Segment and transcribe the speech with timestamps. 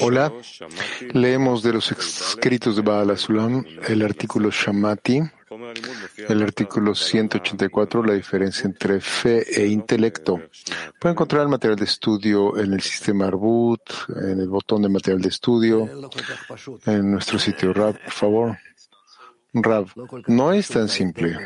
[0.00, 0.32] Hola,
[1.12, 5.20] leemos de los escritos de Baal Asulam el artículo Shamati,
[6.26, 10.40] el artículo 184, la diferencia entre fe e intelecto.
[10.98, 13.82] Pueden encontrar el material de estudio en el sistema Arbut,
[14.16, 15.86] en el botón de material de estudio,
[16.86, 18.58] en nuestro sitio Rab, por favor.
[19.52, 19.86] Rab,
[20.26, 21.36] no es tan simple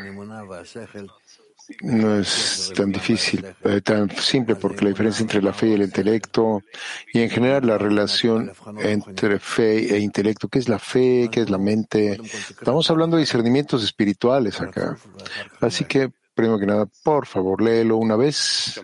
[1.81, 5.83] no es tan difícil, eh, tan simple, porque la diferencia entre la fe y el
[5.83, 6.61] intelecto,
[7.13, 11.29] y en general la relación entre fe e intelecto, ¿qué es la fe?
[11.31, 12.19] ¿Qué es la mente?
[12.49, 14.97] Estamos hablando de discernimientos espirituales acá.
[15.61, 18.79] Así que, primero que nada, por favor, léelo una vez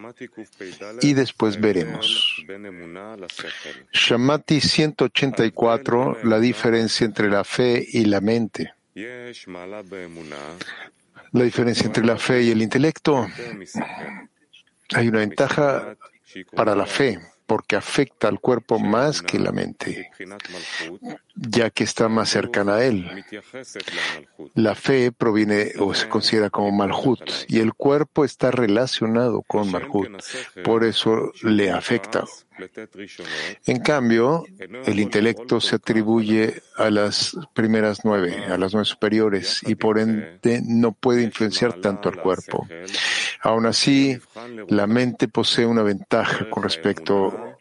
[1.02, 2.44] y después veremos.
[3.92, 8.74] Shamati 184, la diferencia entre la fe y la mente.
[11.32, 13.28] La diferencia entre la fe y el intelecto.
[14.94, 15.96] Hay una ventaja
[16.56, 20.12] para la fe porque afecta al cuerpo más que la mente,
[21.36, 23.26] ya que está más cercana a él.
[24.54, 30.10] La fe proviene o se considera como Malhut y el cuerpo está relacionado con Malhut,
[30.64, 32.24] por eso le afecta.
[33.66, 34.46] En cambio,
[34.86, 40.62] el intelecto se atribuye a las primeras nueve, a las nueve superiores, y por ende
[40.64, 42.68] no puede influenciar tanto al cuerpo.
[43.42, 44.18] Aún así,
[44.68, 47.58] la mente posee una ventaja con respecto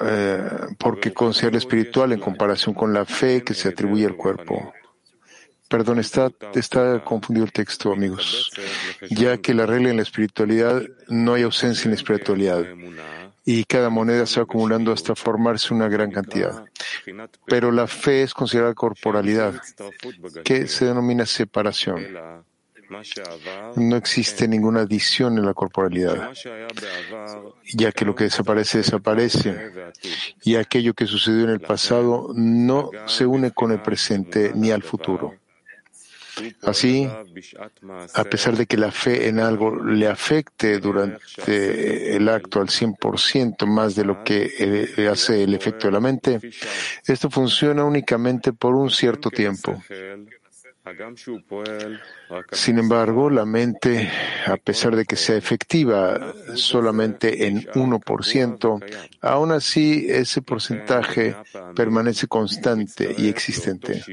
[0.00, 4.72] eh, porque considera espiritual en comparación con la fe que se atribuye al cuerpo.
[5.68, 6.30] Perdón, está
[7.04, 8.52] confundido el texto, amigos,
[9.10, 12.64] ya que la regla en la espiritualidad no hay ausencia en la espiritualidad
[13.44, 16.64] y cada moneda se va acumulando hasta formarse una gran cantidad.
[17.46, 19.54] Pero la fe es considerada corporalidad,
[20.44, 22.44] que se denomina separación.
[23.76, 26.32] No existe ninguna adición en la corporalidad,
[27.74, 29.70] ya que lo que desaparece desaparece
[30.42, 34.82] y aquello que sucedió en el pasado no se une con el presente ni al
[34.82, 35.34] futuro.
[36.62, 37.08] Así,
[38.14, 43.66] a pesar de que la fe en algo le afecte durante el acto al 100%
[43.66, 46.40] más de lo que eh, hace el efecto de la mente,
[47.06, 49.82] esto funciona únicamente por un cierto tiempo.
[52.52, 54.08] Sin embargo, la mente,
[54.46, 58.84] a pesar de que sea efectiva solamente en 1%,
[59.20, 61.34] aún así ese porcentaje
[61.74, 64.04] permanece constante y existente.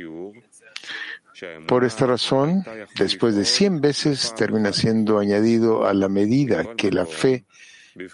[1.67, 2.63] Por esta razón,
[2.97, 7.45] después de 100 veces termina siendo añadido a la medida que la fe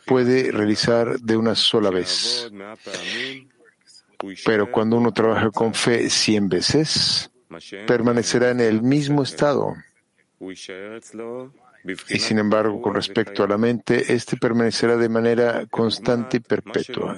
[0.05, 2.49] puede realizar de una sola vez.
[4.45, 7.31] Pero cuando uno trabaja con fe 100 veces,
[7.87, 9.75] permanecerá en el mismo estado.
[12.09, 17.17] Y sin embargo, con respecto a la mente, éste permanecerá de manera constante y perpetua.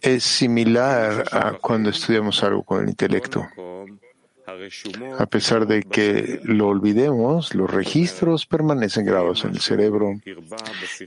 [0.00, 3.46] Es similar a cuando estudiamos algo con el intelecto.
[5.18, 10.20] A pesar de que lo olvidemos, los registros permanecen grabados en el cerebro.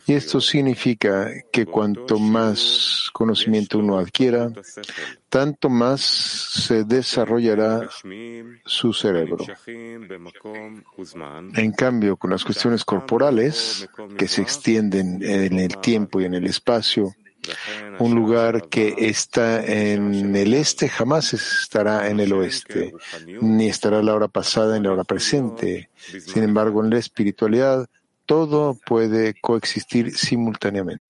[0.05, 4.51] Y esto significa que cuanto más conocimiento uno adquiera,
[5.29, 7.89] tanto más se desarrollará
[8.65, 9.45] su cerebro.
[11.55, 16.45] En cambio, con las cuestiones corporales, que se extienden en el tiempo y en el
[16.45, 17.13] espacio,
[17.99, 22.93] un lugar que está en el este jamás estará en el oeste,
[23.41, 25.89] ni estará la hora pasada en la hora presente.
[25.97, 27.87] Sin embargo, en la espiritualidad
[28.25, 31.03] todo puede coexistir simultáneamente.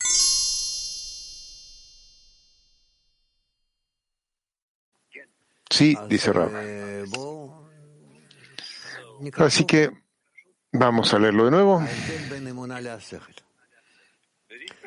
[5.70, 6.50] Sí, dice Rab.
[9.38, 9.92] Así que
[10.72, 11.84] vamos a leerlo de nuevo.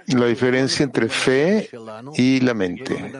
[0.08, 1.70] La diferencia entre fe
[2.14, 3.12] y la mente.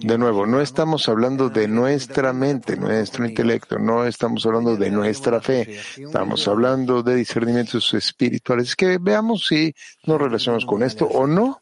[0.00, 5.40] De nuevo, no estamos hablando de nuestra mente, nuestro intelecto, no estamos hablando de nuestra
[5.40, 8.74] fe, estamos hablando de discernimientos espirituales.
[8.74, 11.60] Que veamos si nos relacionamos con esto o no.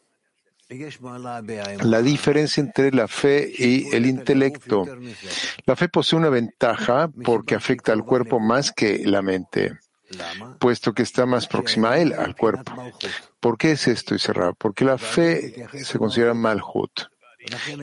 [1.83, 4.85] La diferencia entre la fe y el intelecto.
[5.65, 9.79] La fe posee una ventaja porque afecta al cuerpo más que la mente
[10.59, 12.73] puesto que está más próxima a él, al cuerpo.
[13.41, 14.55] ¿Por qué es esto, cerrado?
[14.55, 16.91] Porque la fe se considera malhut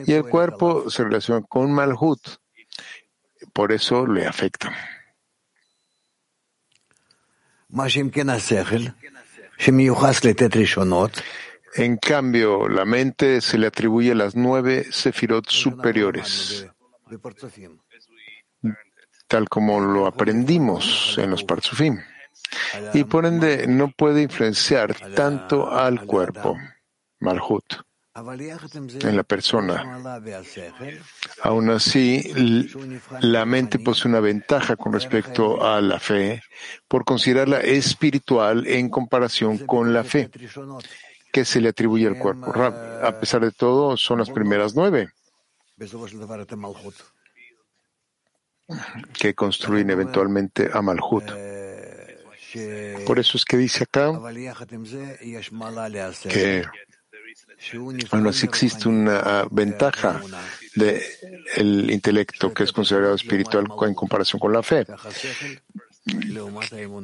[0.06, 2.20] y el cuerpo se relaciona con malhut.
[3.52, 4.74] Por eso le afecta.
[11.74, 16.66] En cambio, la mente se le atribuye las nueve sefirot superiores
[19.26, 21.98] tal como lo aprendimos en los Parzufim.
[22.94, 26.56] Y por ende no puede influenciar tanto al cuerpo,
[27.20, 27.64] Malhut,
[28.14, 30.22] en la persona.
[31.42, 32.32] Aún así,
[33.20, 36.42] la mente posee una ventaja con respecto a la fe
[36.88, 40.30] por considerarla espiritual en comparación con la fe
[41.32, 42.52] que se le atribuye al cuerpo.
[42.56, 45.10] A pesar de todo, son las primeras nueve
[49.18, 51.55] que construyen eventualmente a Malhut.
[53.06, 54.12] Por eso es que dice acá
[56.28, 56.64] que
[58.10, 60.22] aún así existe una ventaja
[60.74, 64.86] del intelecto que es considerado espiritual en comparación con la fe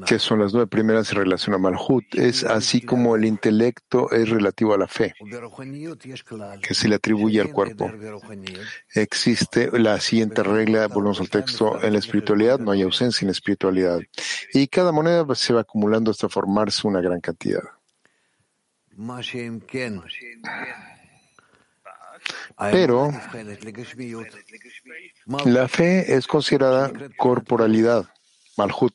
[0.07, 4.29] que son las nueve primeras en relación a Malhut, es así como el intelecto es
[4.29, 5.15] relativo a la fe,
[6.63, 7.91] que se le atribuye al cuerpo.
[8.95, 13.33] Existe la siguiente regla, volvemos al texto, en la espiritualidad no hay ausencia en la
[13.33, 14.01] espiritualidad.
[14.53, 17.63] Y cada moneda se va acumulando hasta formarse una gran cantidad.
[22.71, 23.11] Pero
[25.45, 28.12] la fe es considerada corporalidad.
[28.57, 28.95] Malhut,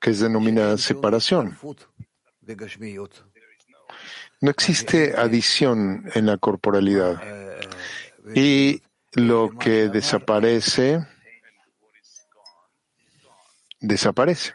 [0.00, 1.56] que es denominada separación.
[4.40, 7.22] No existe adición en la corporalidad.
[8.34, 8.82] Y
[9.12, 11.06] lo que desaparece,
[13.80, 14.54] desaparece.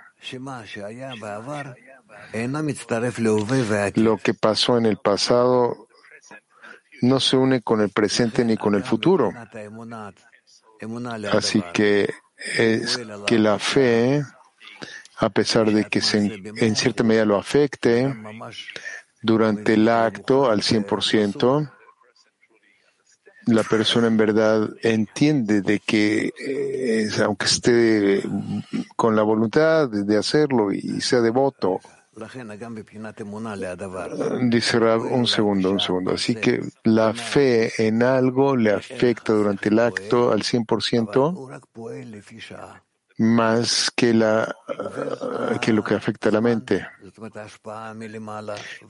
[3.96, 5.88] Lo que pasó en el pasado
[7.02, 9.32] no se une con el presente ni con el futuro.
[11.32, 14.24] Así que es que la fe,
[15.18, 16.02] a pesar de que
[16.58, 18.14] en cierta medida lo afecte
[19.22, 21.72] durante el acto al 100%,
[23.48, 28.24] la persona en verdad entiende de que eh, aunque esté
[28.96, 31.80] con la voluntad de hacerlo y sea devoto,
[34.50, 36.12] Dice Rab, un segundo, un segundo.
[36.12, 41.62] Así que la fe en algo le afecta durante el acto al 100%
[43.18, 44.56] más que, la,
[45.62, 46.88] que lo que afecta a la mente.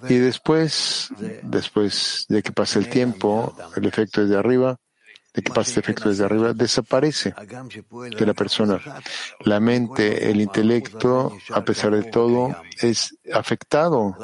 [0.10, 1.10] Y después,
[1.44, 4.78] después de que pase el tiempo, el efecto es de arriba,
[5.36, 7.34] de que pasa este efecto desde arriba, desaparece
[8.18, 8.80] de la persona.
[9.42, 14.16] La mente, el intelecto, a pesar de todo, es afectado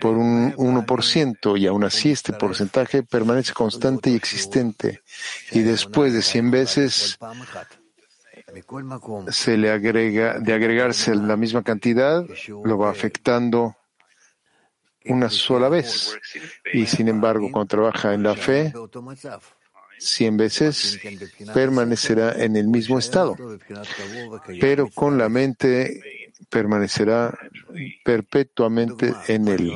[0.00, 5.02] por un 1% y aún así este porcentaje permanece constante y existente.
[5.52, 7.18] Y después de 100 veces
[9.30, 12.24] se le agrega, de agregarse la misma cantidad,
[12.64, 13.76] lo va afectando
[15.06, 16.16] una sola vez.
[16.72, 18.72] Y sin embargo, cuando trabaja en la fe,
[19.98, 21.00] cien veces,
[21.52, 23.36] permanecerá en el mismo estado,
[24.60, 27.36] pero con la mente permanecerá
[28.04, 29.72] perpetuamente en él.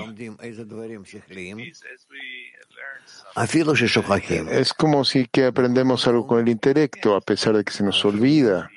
[4.51, 8.05] Es como si que aprendemos algo con el intelecto, a pesar de que se nos
[8.05, 8.71] olvida.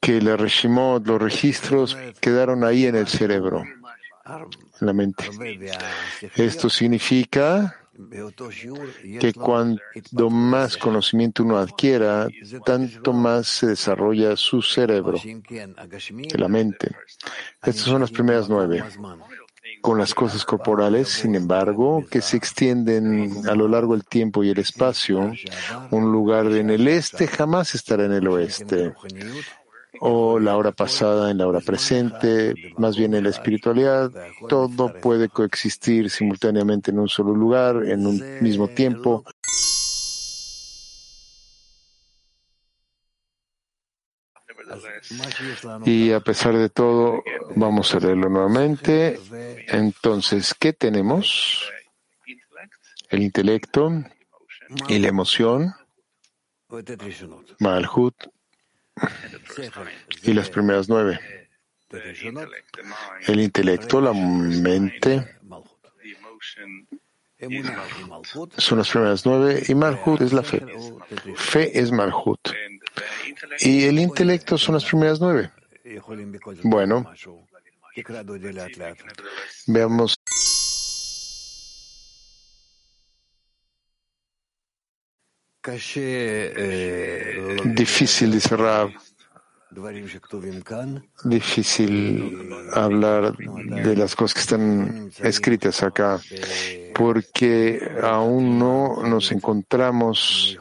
[0.00, 3.64] Que la Reshimot, los registros, quedaron ahí en el cerebro,
[4.26, 5.24] en la mente.
[6.34, 7.80] Esto significa
[9.20, 12.28] que cuando más conocimiento uno adquiera,
[12.64, 15.18] tanto más se desarrolla su cerebro,
[16.34, 16.90] la mente.
[17.62, 18.84] Estas son las primeras nueve.
[19.82, 24.50] Con las cosas corporales, sin embargo, que se extienden a lo largo del tiempo y
[24.50, 25.32] el espacio,
[25.90, 28.94] un lugar en el este jamás estará en el oeste
[30.00, 34.10] o la hora pasada en la hora presente, más bien en la espiritualidad,
[34.48, 39.24] todo puede coexistir simultáneamente en un solo lugar, en un mismo tiempo.
[45.84, 47.22] Y a pesar de todo,
[47.56, 49.18] vamos a leerlo nuevamente.
[49.68, 51.70] Entonces, ¿qué tenemos?
[53.10, 53.90] El intelecto
[54.88, 55.72] y la emoción,
[57.58, 58.14] Malhut,
[60.22, 61.18] y las primeras nueve.
[63.26, 65.26] El intelecto, la mente,
[68.56, 70.64] son las primeras nueve y Malhut es la fe.
[71.34, 72.40] Fe es Malhut.
[73.60, 75.50] Y el intelecto son las primeras nueve.
[76.62, 77.10] Bueno,
[79.66, 80.18] veamos.
[87.64, 88.90] Difícil, dice Rab.
[91.24, 96.20] Difícil hablar de las cosas que están escritas acá,
[96.94, 100.58] porque aún no nos encontramos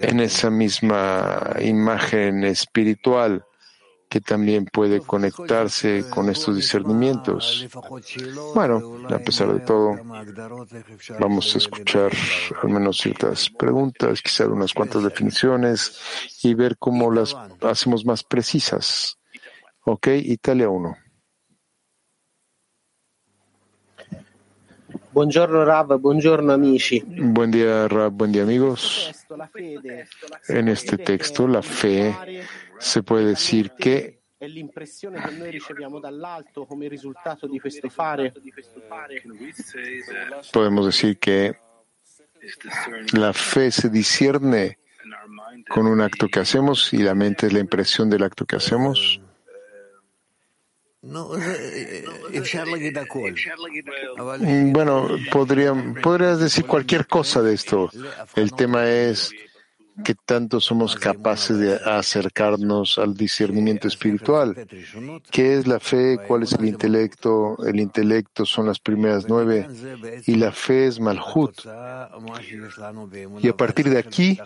[0.00, 3.44] en esa misma imagen espiritual
[4.14, 7.66] que también puede conectarse con estos discernimientos.
[8.54, 9.96] Bueno, a pesar de todo,
[11.18, 12.12] vamos a escuchar
[12.62, 15.98] al menos ciertas preguntas, quizás unas cuantas definiciones
[16.44, 19.18] y ver cómo las hacemos más precisas.
[19.82, 20.96] Ok, Italia 1.
[25.10, 27.02] Buongiorno Rav, buongiorno amici.
[27.04, 29.12] Buen día Rav, buen día amigos.
[30.48, 32.14] En este texto, la fe
[32.78, 34.22] se puede decir que
[40.52, 41.56] Podemos decir que
[43.12, 44.78] la fe se discierne
[45.68, 49.20] con un acto que hacemos y la mente es la impresión del acto que hacemos.
[54.72, 55.08] Bueno,
[56.02, 57.90] podrías decir cualquier cosa de esto.
[58.34, 59.30] El tema es
[60.02, 64.66] que tanto somos capaces de acercarnos al discernimiento espiritual.
[65.30, 66.18] ¿Qué es la fe?
[66.26, 67.56] ¿Cuál es el intelecto?
[67.64, 69.68] El intelecto son las primeras nueve
[70.26, 71.60] y la fe es Malhut.
[73.40, 74.38] Y a partir de aquí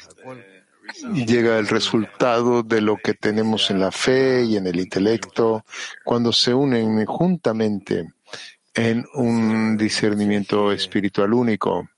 [1.15, 5.65] llega el resultado de lo que tenemos en la fe y en el intelecto
[6.05, 8.13] cuando se unen juntamente
[8.75, 11.89] en un discernimiento espiritual único.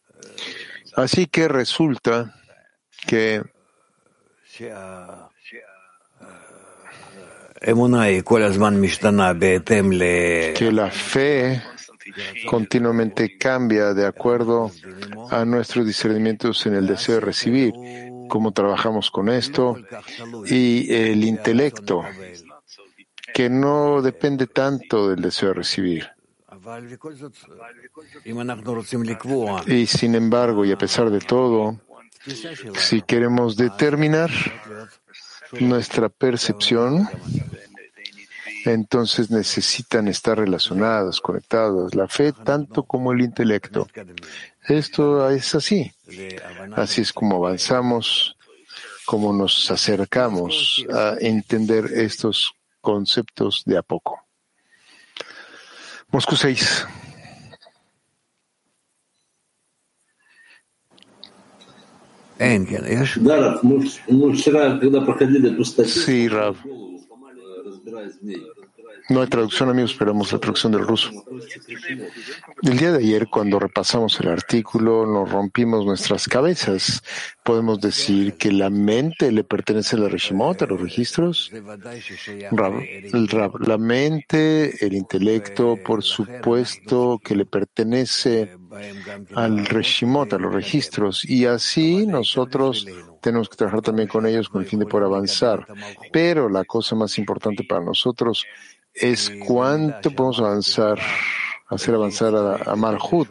[0.97, 2.40] Así que resulta
[3.07, 3.43] que
[10.55, 11.63] que la fe
[12.49, 14.71] continuamente cambia de acuerdo
[15.31, 17.73] a nuestros discernimientos en el deseo de recibir,
[18.29, 19.77] cómo trabajamos con esto,
[20.47, 22.03] y el intelecto,
[23.33, 26.09] que no depende tanto del deseo de recibir.
[29.67, 31.81] Y sin embargo, y a pesar de todo,
[32.77, 34.31] si queremos determinar
[35.59, 37.09] nuestra percepción,
[38.65, 43.89] entonces necesitan estar relacionadas, conectadas, la fe tanto como el intelecto.
[44.69, 45.93] Esto es así.
[46.77, 48.37] Así es como avanzamos,
[49.07, 54.21] como nos acercamos a entender estos conceptos de a poco.
[56.09, 56.87] Moscú 6.
[63.21, 66.57] Да, Рав, мы, мы вчера, когда проходили эту статью, Сей, Рав.
[66.65, 68.43] Э, разбирая змей,
[69.11, 71.11] No hay traducción, amigos, esperamos la traducción del ruso.
[72.63, 77.03] El día de ayer, cuando repasamos el artículo, nos rompimos nuestras cabezas.
[77.43, 81.51] Podemos decir que la mente le pertenece a la Rishimot, a los registros.
[82.53, 88.57] la mente, el intelecto, por supuesto que le pertenece
[89.35, 92.87] al Reshimot, a los registros, y así nosotros
[93.21, 95.67] tenemos que trabajar también con ellos con el fin de poder avanzar.
[96.13, 98.47] Pero la cosa más importante para nosotros
[99.01, 100.99] es cuánto podemos avanzar,
[101.69, 103.29] hacer avanzar a, Malhut,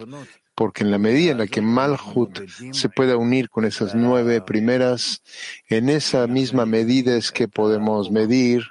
[0.55, 5.21] porque en la medida en la que Malhut se pueda unir con esas nueve primeras,
[5.67, 8.63] en esa misma medida es que podemos medir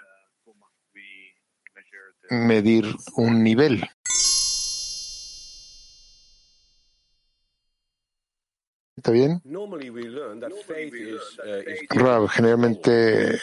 [2.30, 3.88] medir un nivel.
[8.98, 9.40] ¿Está bien?
[11.94, 13.38] Uh, generalmente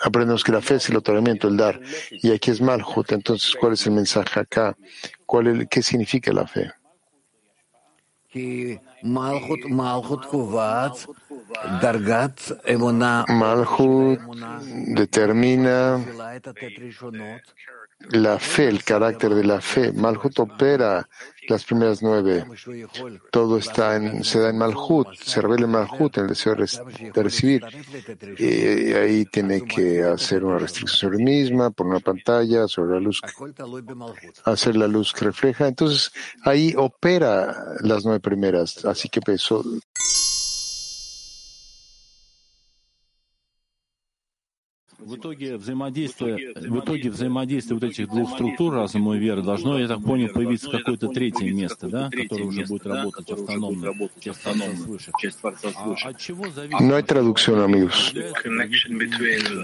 [0.00, 1.80] aprendemos que la fe es el otorgamiento, el dar.
[2.12, 3.10] Y aquí es Malhut.
[3.10, 4.76] Entonces, ¿cuál es el mensaje acá?
[5.26, 6.70] ¿Cuál ¿Qué significa la fe?
[13.28, 14.20] Malhut
[14.94, 16.04] determina
[18.10, 19.92] la fe, el carácter de la fe.
[19.92, 21.08] Malhut opera
[21.48, 22.44] las primeras nueve.
[23.30, 27.22] Todo está en, se da en Malhut, se revela en Malhut, en el deseo de
[27.22, 27.62] recibir.
[28.38, 33.20] Y ahí tiene que hacer una restricción sobre misma, por una pantalla, sobre la luz,
[34.44, 35.66] hacer la luz que refleja.
[35.66, 36.12] Entonces,
[36.44, 38.84] ahí opera las nueve primeras.
[38.84, 39.64] Así que eso
[45.01, 49.87] В итоге взаимодействие, в итоге взаимодействие вот этих двух структур разума и веры должно, я
[49.87, 55.39] так понял, появиться какое-то третье место, да, которое уже будет работать автономно, часть
[56.79, 58.13] No hay traducción, amigos.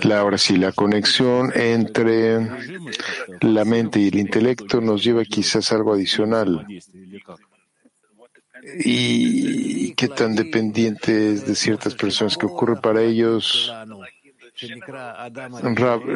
[0.04, 2.52] La, ahora sí, la conexión entre
[3.42, 6.68] la mente y el intelecto nos lleva quizás a algo adicional.
[8.86, 13.74] Y qué tan dependientes de ciertas personas que ocurre para ellos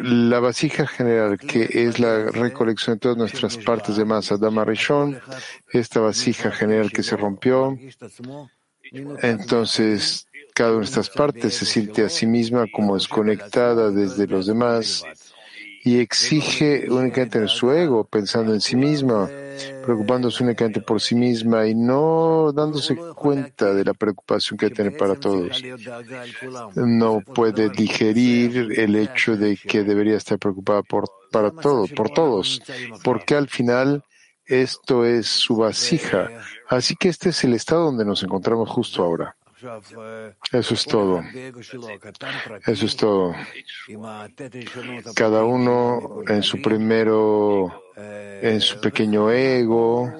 [0.03, 5.19] la vasija general, que es la recolección de todas nuestras partes de masa, Dama Rishon,
[5.71, 7.77] esta vasija general que se rompió,
[9.21, 14.45] entonces cada una de estas partes se siente a sí misma como desconectada desde los
[14.45, 15.03] demás
[15.83, 19.29] y exige únicamente en su ego, pensando en sí misma,
[19.85, 25.15] preocupándose únicamente por sí misma y no dándose cuenta de la preocupación que tiene para
[25.15, 25.61] todos.
[26.75, 32.61] No puede digerir el hecho de que debería estar preocupada por, para todo, por todos,
[33.03, 34.03] porque al final
[34.45, 36.29] esto es su vasija.
[36.69, 39.35] Así que este es el estado donde nos encontramos justo ahora.
[40.51, 41.23] Eso es todo.
[42.65, 43.33] Eso es todo.
[45.15, 50.11] Cada uno en su primero, en su pequeño ego.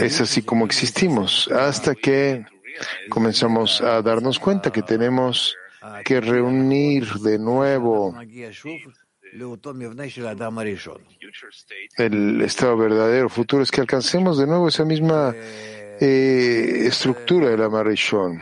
[0.00, 2.44] Es así como existimos hasta que
[3.08, 5.56] comenzamos a darnos cuenta que tenemos
[6.04, 8.14] que reunir de nuevo
[11.96, 15.34] el estado verdadero futuro es que alcancemos de nuevo esa misma
[16.00, 18.40] eh, estructura de la Marishon.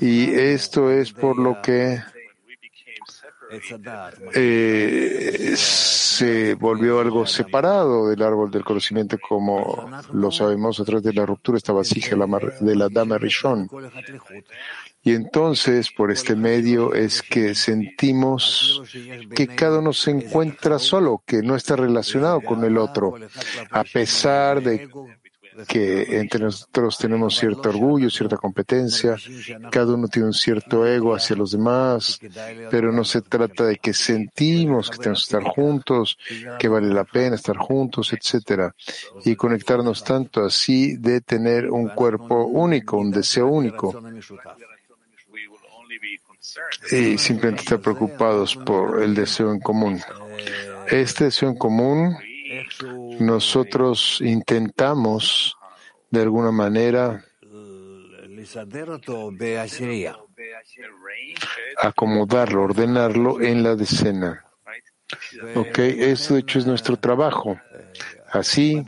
[0.00, 2.00] Y esto es por lo que
[4.34, 10.80] eh, se volvió algo separado del árbol del conocimiento, como lo sabemos.
[10.80, 12.16] A través de la ruptura esta vasija
[12.60, 13.68] de la Dama Rishon.
[15.02, 18.82] Y entonces, por este medio, es que sentimos
[19.34, 23.14] que cada uno se encuentra solo, que no está relacionado con el otro,
[23.70, 24.88] a pesar de
[25.66, 29.16] que entre nosotros tenemos cierto orgullo, cierta competencia,
[29.70, 32.20] cada uno tiene un cierto ego hacia los demás,
[32.70, 36.18] pero no se trata de que sentimos que tenemos que estar juntos,
[36.58, 38.74] que vale la pena estar juntos, etcétera,
[39.24, 44.00] y conectarnos tanto así de tener un cuerpo único, un deseo único
[46.90, 50.00] y simplemente estar preocupados por el deseo en común.
[50.90, 52.16] Este deseo en común,
[53.20, 55.56] nosotros intentamos
[56.10, 57.24] de alguna manera
[61.76, 64.44] acomodarlo, ordenarlo en la decena.
[65.54, 67.58] Ok, eso de hecho es nuestro trabajo.
[68.30, 68.84] Así,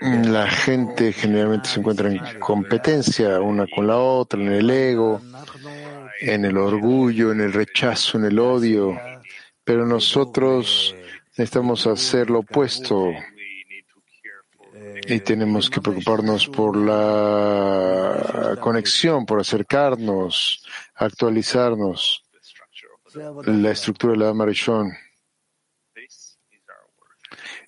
[0.00, 5.22] la gente generalmente se encuentra en competencia una con la otra, en el ego,
[6.20, 8.94] en el orgullo, en el rechazo, en el odio,
[9.64, 10.94] pero nosotros
[11.36, 13.12] necesitamos hacer lo opuesto
[15.06, 22.22] y tenemos que preocuparnos por la conexión, por acercarnos, actualizarnos.
[23.46, 24.92] La estructura de la Marishon.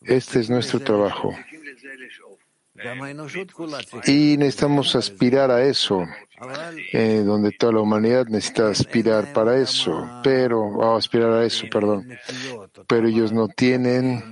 [0.00, 1.36] Este es nuestro trabajo.
[4.06, 6.04] Y necesitamos aspirar a eso,
[6.92, 12.08] eh, donde toda la humanidad necesita aspirar para eso, pero, aspirar a eso, perdón,
[12.86, 14.22] pero ellos no tienen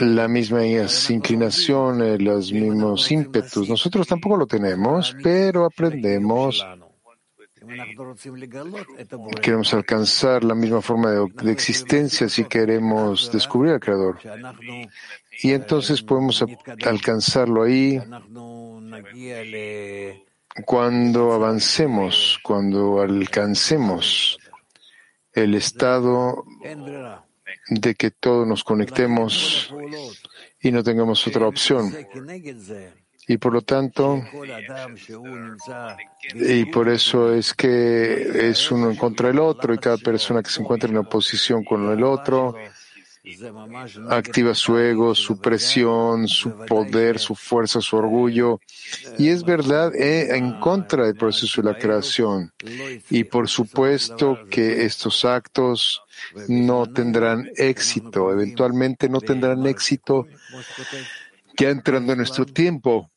[0.00, 3.68] la misma inclinación, los mismos ímpetus.
[3.68, 6.64] Nosotros tampoco lo tenemos, pero aprendemos
[9.42, 14.18] Queremos alcanzar la misma forma de, existencia si queremos descubrir al Creador.
[15.42, 16.44] Y entonces podemos
[16.84, 18.00] alcanzarlo ahí.
[20.64, 24.38] Cuando avancemos, cuando alcancemos
[25.32, 26.44] el estado
[27.70, 29.72] de que todos nos conectemos
[30.60, 31.94] y no tengamos otra opción.
[33.28, 34.22] Y por lo tanto,
[36.34, 40.50] y por eso es que es uno en contra del otro y cada persona que
[40.50, 42.54] se encuentra en oposición con el otro
[44.08, 48.60] activa su ego, su presión, su poder, su fuerza, su orgullo.
[49.18, 52.52] Y es verdad eh, en contra del proceso de la creación.
[53.10, 56.02] Y por supuesto que estos actos
[56.48, 60.26] no tendrán éxito, eventualmente no tendrán éxito
[61.58, 63.10] ya entrando en nuestro tiempo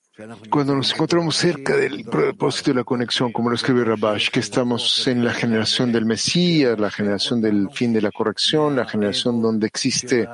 [0.50, 5.08] cuando nos encontramos cerca del propósito de la conexión, como lo escribe Rabash, que estamos
[5.08, 9.68] en la generación del Mesías, la generación del fin de la corrección, la generación donde
[9.68, 10.28] existe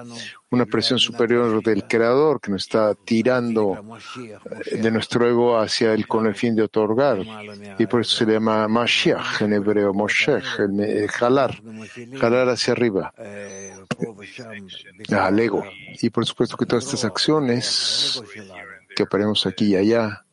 [0.49, 3.97] una presión superior del Creador que nos está tirando
[4.71, 7.19] eh, de nuestro ego hacia él con el fin de otorgar.
[7.77, 10.43] Y por eso se le llama Mashiach en hebreo, Moshech,
[11.09, 11.61] jalar,
[12.19, 13.13] jalar hacia arriba,
[15.11, 15.63] al ego.
[16.01, 18.23] Y por supuesto que todas estas acciones
[18.97, 20.25] que operemos aquí y allá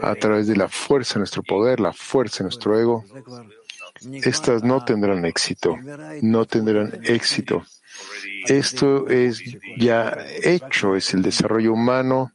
[0.00, 3.04] a través de la fuerza de nuestro poder, la fuerza de nuestro ego,
[4.22, 5.76] estas no tendrán éxito,
[6.22, 7.62] no tendrán éxito.
[8.46, 9.42] Esto es
[9.76, 12.32] ya hecho, es el desarrollo humano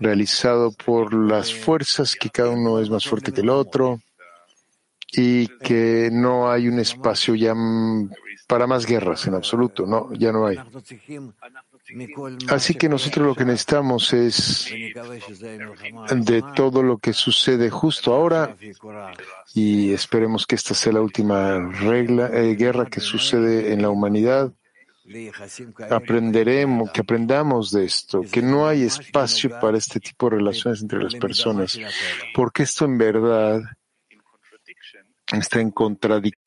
[0.00, 4.00] realizado por las fuerzas que cada uno es más fuerte que el otro
[5.12, 7.54] y que no hay un espacio ya
[8.48, 10.58] para más guerras en absoluto, no, ya no hay.
[12.48, 18.56] Así que nosotros lo que necesitamos es de todo lo que sucede justo ahora
[19.54, 24.52] y esperemos que esta sea la última regla, eh, guerra que sucede en la humanidad.
[25.90, 31.02] Aprenderemos, que aprendamos de esto, que no hay espacio para este tipo de relaciones entre
[31.02, 31.78] las personas,
[32.34, 33.60] porque esto en verdad
[35.30, 36.43] está en contradicción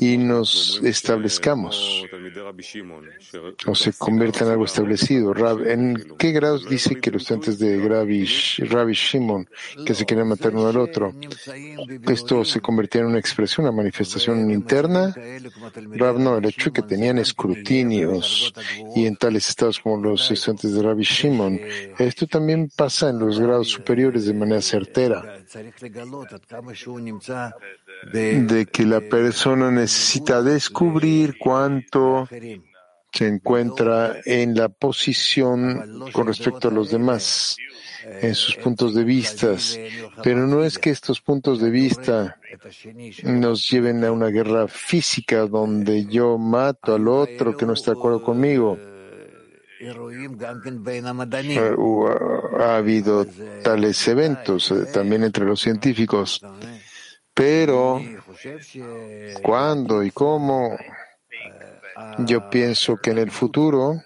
[0.00, 2.04] y nos establezcamos.
[3.66, 5.34] o se convierta en algo establecido.
[5.66, 9.48] ¿En qué grados dice que los estudiantes de Rabbi Shimon.
[9.84, 11.12] Que se quieren matar uno al otro,
[12.08, 15.14] esto se convertía en una expresión, una manifestación interna?
[15.90, 18.52] Rab no, el hecho que tenían escrutinios
[18.96, 21.60] y en tales estados como los estudiantes de Rabbi Shimon,
[21.98, 25.44] esto también pasa en los grados superiores de manera certera
[28.12, 32.28] de que la persona necesita descubrir cuánto
[33.14, 37.56] se encuentra en la posición con respecto a los demás,
[38.04, 39.54] en sus puntos de vista.
[40.22, 42.38] Pero no es que estos puntos de vista
[43.22, 47.98] nos lleven a una guerra física donde yo mato al otro que no está de
[47.98, 48.76] acuerdo conmigo.
[49.80, 51.74] Eh,
[52.58, 53.26] ha habido
[53.62, 56.40] tales eventos eh, también entre los científicos.
[57.34, 58.00] Pero,
[59.42, 60.78] ¿cuándo y cómo?
[62.18, 64.00] Yo pienso que en el futuro,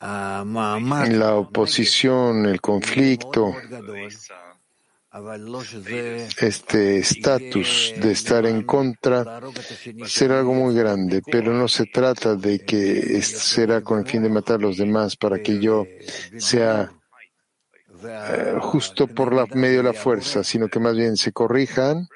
[0.00, 3.54] la oposición, el conflicto,
[6.40, 9.40] este estatus de estar en contra
[10.06, 14.28] será algo muy grande, pero no se trata de que será con el fin de
[14.28, 15.86] matar a los demás para que yo
[16.38, 16.92] sea
[18.04, 22.08] eh, justo por la, medio de la fuerza, sino que más bien se corrijan,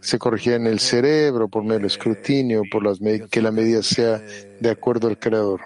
[0.00, 2.98] se corrijan el cerebro por medio del escrutinio, por las
[3.30, 5.60] que la medida sea de acuerdo al creador.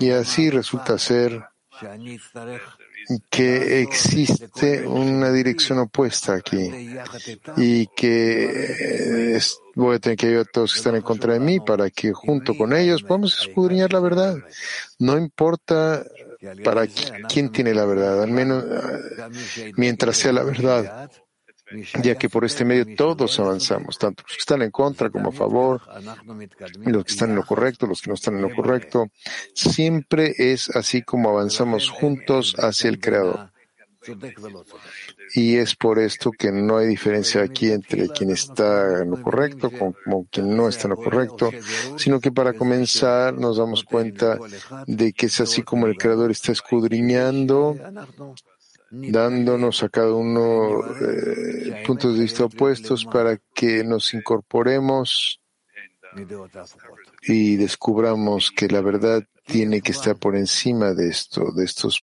[0.00, 1.44] Y así resulta ser
[3.30, 6.70] que existe una dirección opuesta aquí
[7.56, 9.40] y que eh,
[9.74, 12.12] voy a tener que ayudar a todos que están en contra de mí para que
[12.12, 14.36] junto con ellos podamos escudriñar la verdad.
[14.98, 16.04] No importa
[16.64, 16.86] para
[17.28, 21.10] quién tiene la verdad, al menos eh, mientras sea la verdad,
[22.02, 25.32] ya que por este medio todos avanzamos, tanto los que están en contra como a
[25.32, 25.82] favor,
[26.84, 29.08] los que están en lo correcto, los que no están en lo correcto.
[29.54, 33.50] Siempre es así como avanzamos juntos hacia el Creador.
[35.34, 39.70] Y es por esto que no hay diferencia aquí entre quien está en lo correcto
[39.70, 41.50] como quien no está en lo correcto,
[41.96, 44.38] sino que para comenzar nos damos cuenta
[44.86, 47.76] de que es así como el Creador está escudriñando,
[48.90, 55.40] dándonos a cada uno eh, puntos de vista opuestos para que nos incorporemos
[57.22, 62.02] y descubramos que la verdad tiene que estar por encima de esto, de estos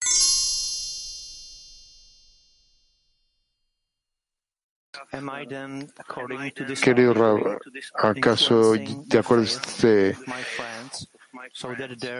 [6.83, 7.61] Querido Rab,
[7.94, 10.16] ¿acaso de acuerdo a este,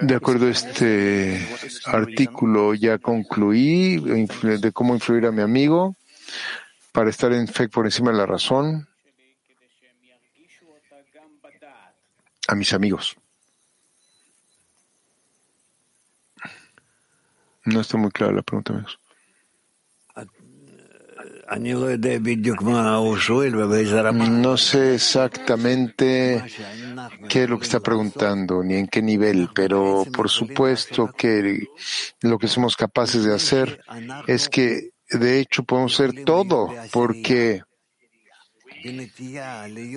[0.03, 1.47] de acuerdo a este
[1.85, 5.97] artículo ya concluí de cómo influir a mi amigo
[6.93, 8.89] para estar en fe por encima de la razón?
[12.47, 13.17] A mis amigos.
[17.67, 18.99] No está muy clara la pregunta, amigos.
[24.29, 26.45] No sé exactamente
[27.29, 31.67] qué es lo que está preguntando ni en qué nivel, pero por supuesto que
[32.21, 33.81] lo que somos capaces de hacer
[34.27, 37.63] es que de hecho podemos hacer todo porque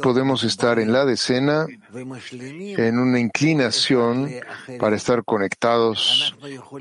[0.01, 4.31] podemos estar en la decena en una inclinación
[4.79, 6.33] para estar conectados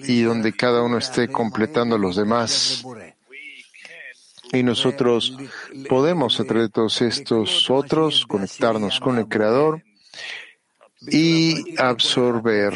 [0.05, 2.85] y donde cada uno esté completando a los demás
[4.53, 5.37] y nosotros
[5.89, 9.83] podemos, a través de todos estos otros, conectarnos con el Creador
[11.07, 12.75] y absorber,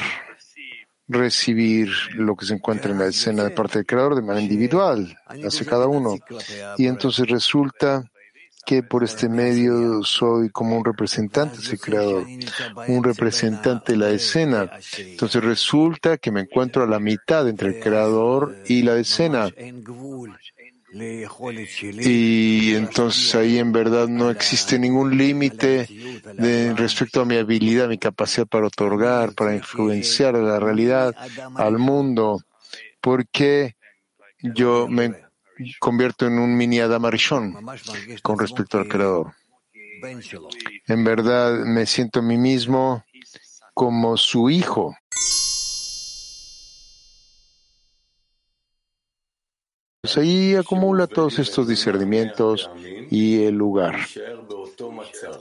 [1.09, 5.19] recibir lo que se encuentra en la escena de parte del Creador de manera individual,
[5.27, 6.17] hacia cada uno.
[6.79, 8.05] Y entonces resulta
[8.65, 12.25] que por este medio soy como un representante de ese creador,
[12.89, 14.71] un representante de la escena.
[14.97, 19.51] Entonces resulta que me encuentro a la mitad entre el creador y la escena.
[22.03, 25.89] Y entonces ahí en verdad no existe ningún límite
[26.77, 31.15] respecto a mi habilidad, mi capacidad para otorgar, para influenciar la realidad,
[31.57, 32.43] al mundo,
[33.01, 33.77] porque
[34.41, 35.15] yo me
[35.79, 37.05] convierto en un mini Adam
[38.23, 39.35] con respecto al Creador.
[40.87, 43.05] En verdad me siento a mí mismo
[43.73, 44.97] como su hijo.
[50.17, 52.71] Ahí acumula todos estos discernimientos
[53.11, 53.97] y el lugar.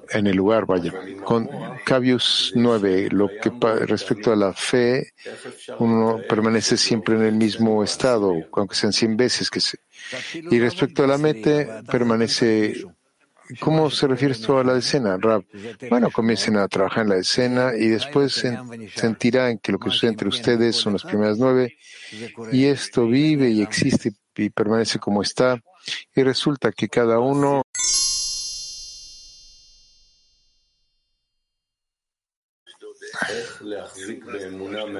[0.10, 0.94] En el lugar, vaya.
[1.24, 1.50] Con
[1.86, 3.52] Cavius 9, lo que
[3.86, 5.14] respecto a la fe,
[5.80, 9.80] uno permanece siempre en el mismo estado, aunque sean 100 veces que se.
[10.34, 12.86] Y respecto a la mente, permanece
[13.60, 15.44] ¿Cómo se refiere esto a la escena, Rab?
[15.90, 18.42] Bueno, comiencen a trabajar en la escena y después
[18.96, 21.78] sentirán que lo que sucede entre ustedes son las primeras nueve
[22.52, 25.62] y esto vive y existe y permanece como está
[26.16, 27.64] y resulta que cada uno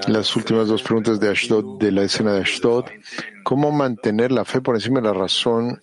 [0.08, 2.86] Las últimas dos preguntas de Ashdod, de la escena de Ashdod.
[3.44, 5.82] ¿Cómo mantener la fe por encima de la razón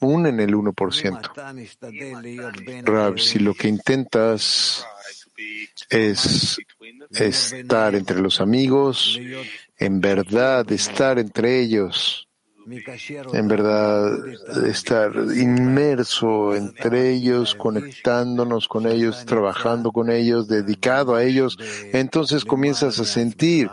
[0.00, 2.82] aún en el 1%?
[2.84, 4.86] Rab, si lo que intentas
[5.88, 6.58] es
[7.10, 9.18] estar entre los amigos,
[9.78, 12.28] en verdad estar entre ellos,
[13.32, 14.26] en verdad
[14.66, 21.58] estar inmerso entre ellos, conectándonos con ellos, trabajando con ellos, dedicado a ellos,
[21.92, 23.70] entonces comienzas a sentir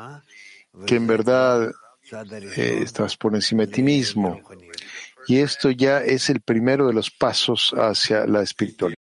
[0.86, 1.72] que en verdad
[2.12, 4.42] eh, estás por encima de ti mismo.
[5.28, 8.99] Y esto ya es el primero de los pasos hacia la espiritualidad.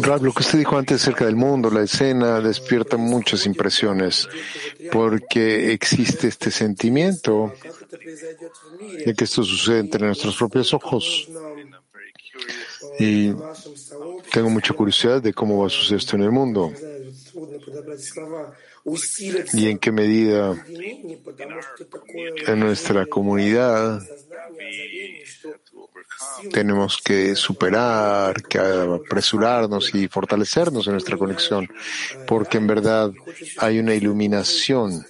[0.00, 4.28] Rab, lo que usted dijo antes acerca del mundo, la escena, despierta muchas impresiones,
[4.92, 7.52] porque existe este sentimiento
[9.04, 11.28] de que esto sucede entre nuestros propios ojos.
[12.98, 13.32] Y
[14.32, 16.72] tengo mucha curiosidad de cómo va a suceder esto en el mundo
[19.52, 20.56] y en qué medida
[22.46, 24.00] en nuestra comunidad
[26.50, 31.68] tenemos que superar, que apresurarnos y fortalecernos en nuestra conexión,
[32.26, 33.12] porque en verdad
[33.58, 35.04] hay una iluminación.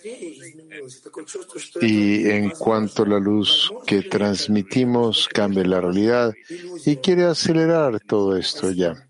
[1.80, 6.34] Y en cuanto la luz que transmitimos cambia la realidad
[6.84, 9.06] y quiere acelerar todo esto ya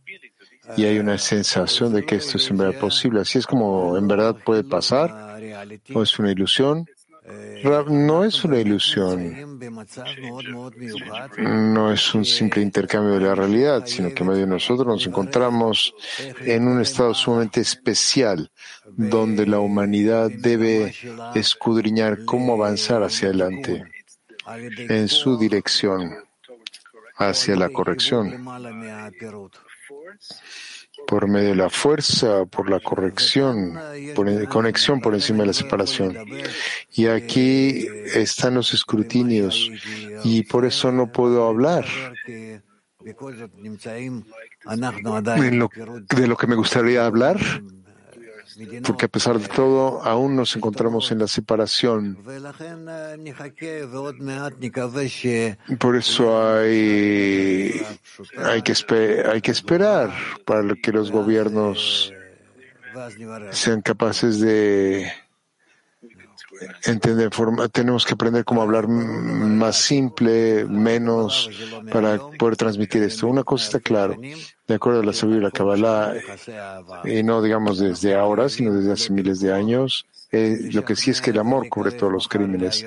[0.77, 3.21] y hay una sensación de que esto es en verdad posible.
[3.21, 5.41] Así es como en verdad puede pasar,
[5.95, 6.87] o es una ilusión.
[7.89, 9.61] No es una ilusión,
[11.39, 15.95] no es un simple intercambio de la realidad, sino que medio de nosotros nos encontramos
[16.41, 18.51] en un estado sumamente especial,
[18.85, 20.95] donde la humanidad debe
[21.35, 23.85] escudriñar cómo avanzar hacia adelante
[24.77, 26.11] en su dirección,
[27.17, 28.45] hacia la corrección
[31.07, 33.79] por medio de la fuerza, por la corrección,
[34.15, 36.17] por conexión por encima de la separación.
[36.93, 39.71] Y aquí están los escrutinios
[40.25, 41.87] y por eso no puedo hablar
[42.25, 42.63] de
[46.27, 47.39] lo que me gustaría hablar
[48.85, 52.19] porque a pesar de todo aún nos encontramos en la separación.
[55.79, 57.83] Por eso hay,
[58.39, 60.11] hay, que, hay que esperar
[60.45, 62.13] para que los gobiernos
[63.51, 65.11] sean capaces de
[66.85, 67.31] entender,
[67.71, 71.51] tenemos que aprender cómo hablar más simple, menos,
[71.91, 73.29] para poder transmitir esto.
[73.29, 76.15] Una cosa está claro, de acuerdo a la sabiduría Kabbalah,
[77.05, 81.11] y no digamos desde ahora, sino desde hace miles de años, eh, lo que sí
[81.11, 82.85] es que el amor cubre todos los crímenes,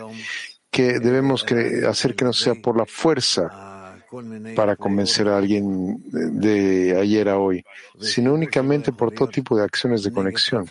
[0.71, 1.45] que debemos
[1.87, 3.61] hacer que no sea por la fuerza
[4.55, 7.65] para convencer a alguien de ayer a hoy,
[7.99, 10.65] sino únicamente por todo tipo de acciones de conexión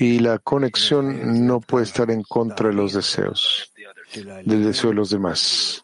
[0.00, 3.70] y la conexión no puede estar en contra de los deseos,
[4.14, 5.82] del deseo de los demás.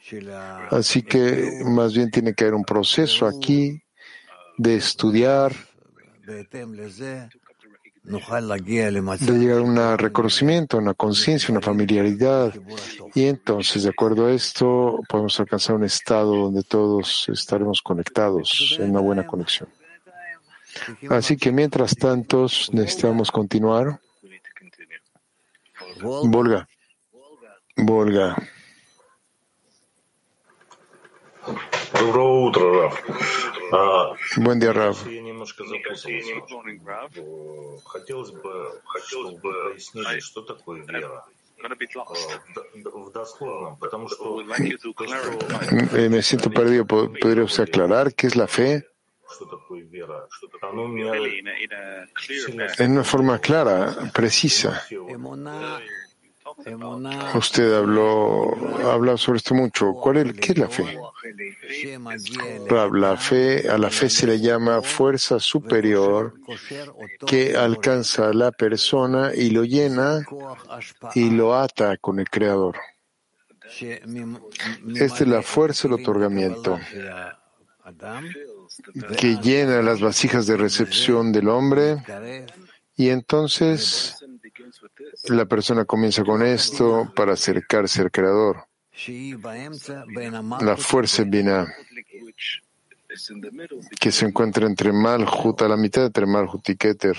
[0.71, 3.83] Así que más bien tiene que haber un proceso aquí
[4.57, 5.53] de estudiar,
[6.25, 7.29] de
[9.39, 12.55] llegar a un reconocimiento, una conciencia, una familiaridad.
[13.15, 18.93] Y entonces, de acuerdo a esto, podemos alcanzar un estado donde todos estaremos conectados en
[18.93, 19.69] una buena conexión.
[21.11, 24.01] Así que mientras tanto necesitamos continuar.
[26.01, 26.69] Volga.
[27.77, 28.37] Volga.
[34.37, 34.97] Buen día, Rav.
[46.11, 46.87] Me siento perdido.
[46.87, 48.85] ¿Podría usted aclarar qué es la fe?
[52.79, 54.83] En una forma clara, precisa.
[57.35, 58.55] Usted habló,
[58.89, 59.93] habla sobre esto mucho.
[59.93, 60.99] ¿Cuál es, ¿Qué es la fe?
[62.93, 66.35] La fe, a la fe se le llama fuerza superior
[67.27, 70.25] que alcanza a la persona y lo llena
[71.15, 72.77] y lo ata con el Creador.
[74.95, 76.79] Esta es la fuerza del otorgamiento
[79.19, 82.03] que llena las vasijas de recepción del hombre
[82.97, 84.17] y entonces
[85.29, 88.67] la persona comienza con esto para acercarse al Creador.
[90.61, 91.67] La fuerza Bina
[94.01, 97.17] que se encuentra entre Malhut a la mitad entre Malhut y Keter.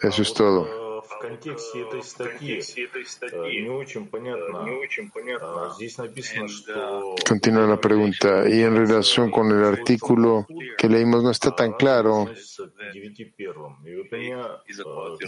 [0.00, 0.77] Eso es todo.
[1.17, 5.73] в контексте этой статьи не очень понятно.
[5.75, 7.15] Здесь написано, что...
[7.27, 8.47] Continúa la pregunta.
[8.47, 10.45] Y en relación con el artículo
[10.77, 12.29] que leímos no está tan claro.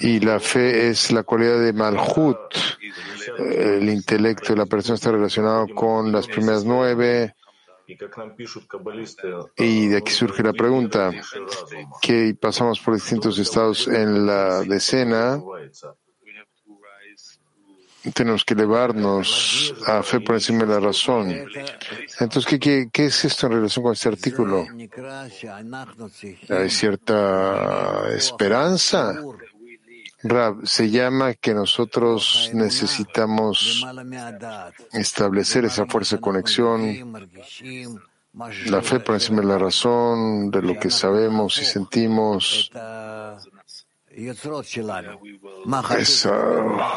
[0.01, 2.37] Y la fe es la cualidad de Malhut.
[3.37, 7.35] El intelecto de la persona está relacionado con las primeras nueve.
[9.56, 11.10] y de aquí surge la pregunta,
[12.00, 15.40] que pasamos por distintos estados en la decena,
[18.14, 21.30] tenemos que elevarnos a fe por encima de la razón.
[22.18, 24.66] Entonces, ¿qué, qué, es esto en relación con este artículo?
[26.48, 29.14] ¿Hay cierta esperanza?
[30.22, 33.84] Rab, se llama que nosotros necesitamos
[34.92, 37.28] establecer esa fuerza de conexión,
[38.66, 42.70] la fe por encima de la razón, de lo que sabemos y sentimos,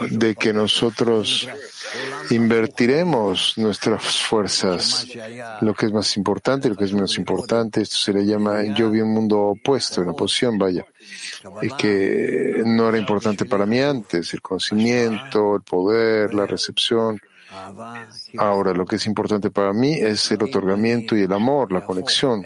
[0.10, 1.47] de que nosotros
[2.32, 5.08] invertiremos nuestras fuerzas,
[5.62, 8.89] lo que es más importante, lo que es menos importante, esto se le llama, yo
[8.89, 10.86] vi un mundo opuesto, una posición, vaya,
[11.62, 17.19] y que no era importante para mí antes, el conocimiento, el poder, la recepción.
[18.38, 22.43] Ahora, lo que es importante para mí es el otorgamiento y el amor, la conexión.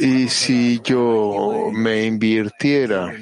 [0.00, 3.14] Y si yo me invirtiera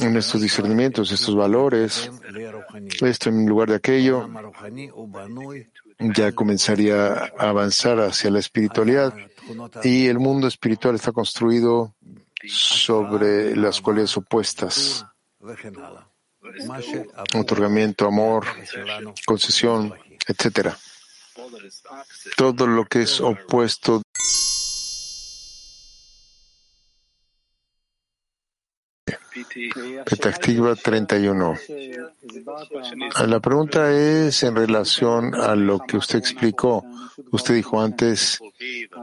[0.00, 2.10] en estos discernimientos, estos valores,
[3.00, 4.28] esto en lugar de aquello,
[5.98, 9.14] ya comenzaría a avanzar hacia la espiritualidad
[9.82, 11.94] y el mundo espiritual está construido
[12.46, 15.06] sobre las cualidades opuestas.
[17.34, 18.46] Otorgamiento, amor,
[19.26, 19.94] concesión,
[20.26, 20.76] etcétera.
[22.36, 24.02] Todo lo que es opuesto
[30.04, 31.54] Petactiva 31.
[33.26, 36.84] La pregunta es en relación a lo que usted explicó.
[37.30, 38.40] Usted dijo antes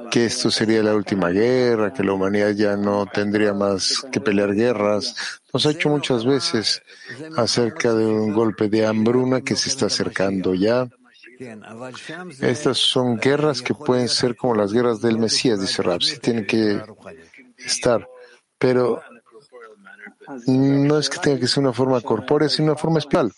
[0.10, 4.54] que esto sería la última guerra, que la humanidad ya no tendría más que pelear
[4.54, 5.16] guerras.
[5.54, 6.82] Nos ha hecho muchas veces
[7.38, 10.90] acerca de un golpe de hambruna que se está acercando ya.
[12.42, 16.82] Estas son guerras que pueden ser como las guerras del Mesías, dice Rapsi, tienen que
[17.58, 18.08] estar.
[18.60, 19.02] Pero
[20.48, 23.32] no es que tenga que ser una forma corpórea, sino una forma espiritual.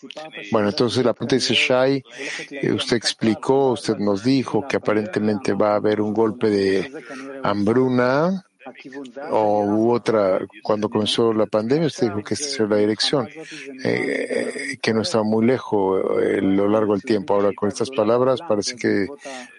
[0.52, 2.04] Bueno, entonces la pregunta dice Shai,
[2.52, 6.92] eh, usted explicó, usted nos dijo que aparentemente va a haber un golpe de
[7.44, 8.46] hambruna
[9.32, 13.28] o otra, cuando comenzó la pandemia, usted dijo que esta sería la dirección,
[13.84, 17.34] eh, que no estaba muy lejos eh, a lo largo del tiempo.
[17.34, 19.08] Ahora, con estas palabras, parece que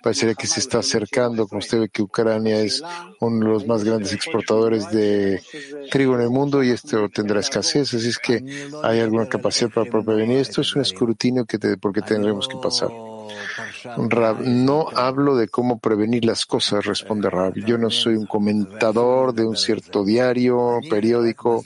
[0.02, 2.82] parecería que se está acercando, como usted ve que Ucrania es
[3.20, 5.42] uno de los más grandes exportadores de
[5.90, 8.44] trigo en el mundo y esto tendrá escasez, así es que
[8.82, 10.38] hay alguna capacidad para prevenir.
[10.38, 12.90] Esto es un escrutinio que te, porque tendremos que pasar.
[14.08, 17.54] Rab, no hablo de cómo prevenir las cosas, responde Rab.
[17.54, 21.64] Yo no soy un comentador de un cierto diario, periódico,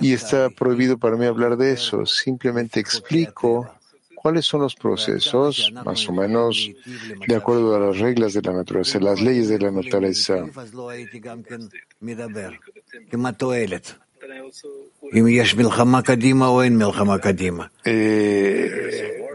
[0.00, 2.06] y está prohibido para mí hablar de eso.
[2.06, 3.68] Simplemente explico
[4.14, 6.70] cuáles son los procesos, más o menos
[7.26, 10.44] de acuerdo a las reglas de la naturaleza, las leyes de la naturaleza.
[17.84, 19.27] Eh,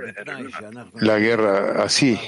[0.99, 2.19] la guerra así,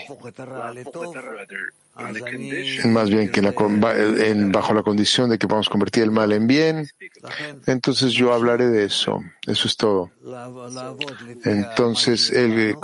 [2.85, 6.87] más bien que bajo la condición de que vamos a convertir el mal en bien,
[7.67, 9.21] entonces yo hablaré de eso.
[9.47, 10.11] Eso es todo.
[11.45, 12.33] Entonces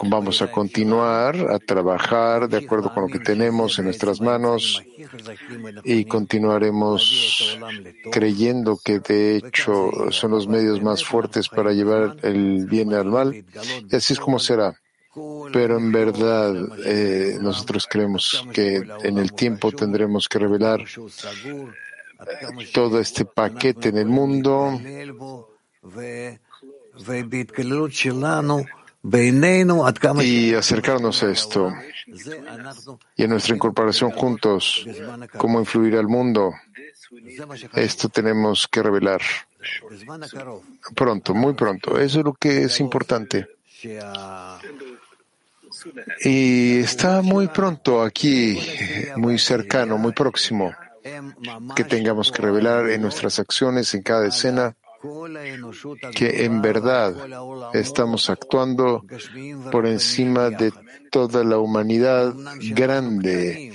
[0.03, 4.81] vamos a continuar a trabajar de acuerdo con lo que tenemos en nuestras manos
[5.83, 7.57] y continuaremos
[8.11, 13.43] creyendo que de hecho son los medios más fuertes para llevar el bien al mal.
[13.89, 14.75] Y así es como será.
[15.51, 16.55] Pero en verdad
[16.85, 20.85] eh, nosotros creemos que en el tiempo tendremos que revelar
[22.73, 24.79] todo este paquete en el mundo
[30.21, 31.73] y acercarnos a esto
[33.15, 34.85] y a nuestra incorporación juntos,
[35.37, 36.53] cómo influir al mundo.
[37.73, 39.21] Esto tenemos que revelar
[40.95, 41.99] pronto, muy pronto.
[41.99, 43.47] Eso es lo que es importante.
[46.23, 48.59] Y está muy pronto aquí,
[49.15, 50.73] muy cercano, muy próximo,
[51.75, 54.75] que tengamos que revelar en nuestras acciones, en cada escena,
[56.15, 57.15] que en verdad
[57.73, 59.03] estamos actuando
[59.71, 60.71] por encima de
[61.09, 63.73] toda la humanidad grande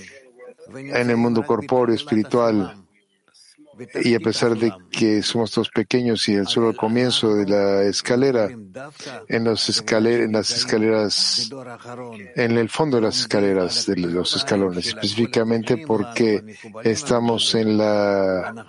[0.75, 2.86] en el mundo corpóreo, espiritual,
[4.03, 8.49] y a pesar de que somos todos pequeños y el solo comienzo de la escalera,
[8.49, 11.51] en, los en las escaleras,
[12.35, 16.43] en el fondo de las escaleras, de los escalones, específicamente porque
[16.85, 18.67] estamos en la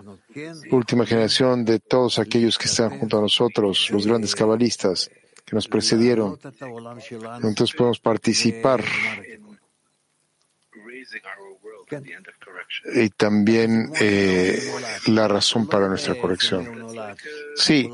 [0.72, 5.10] última generación de todos aquellos que están junto a nosotros, los grandes cabalistas
[5.46, 6.38] que nos precedieron.
[7.42, 8.84] Entonces podemos participar
[12.94, 14.60] y también eh,
[15.08, 16.88] la razón para nuestra corrección.
[17.56, 17.90] Sí,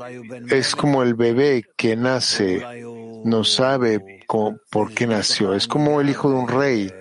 [0.50, 2.62] es como el bebé que nace,
[3.24, 6.92] no sabe por qué nació, es como el hijo de un rey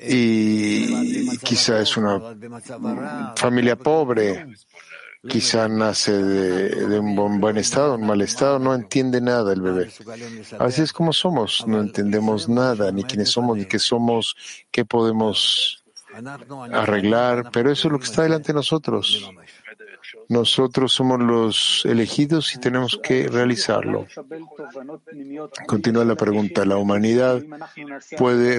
[0.00, 2.20] y quizá es una
[3.36, 4.46] familia pobre,
[5.28, 9.90] quizá nace de, un buen estado, un mal estado, no entiende nada el bebé.
[10.58, 14.36] Así es como somos, no entendemos nada, ni quiénes somos, ni qué somos,
[14.70, 15.83] qué podemos
[16.72, 19.30] arreglar, pero eso es lo que está delante de nosotros.
[20.28, 24.06] Nosotros somos los elegidos y tenemos que realizarlo.
[25.66, 26.64] Continúa la pregunta.
[26.64, 27.42] ¿La humanidad
[28.16, 28.58] puede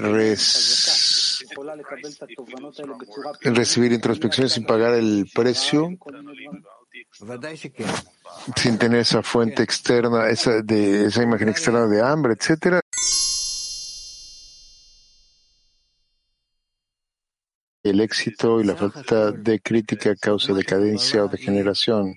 [3.42, 5.90] recibir introspección sin pagar el precio?
[8.56, 12.80] Sin tener esa fuente externa, esa, de, esa imagen externa de hambre, etcétera.
[17.90, 22.16] El éxito y la falta de crítica causa decadencia o degeneración.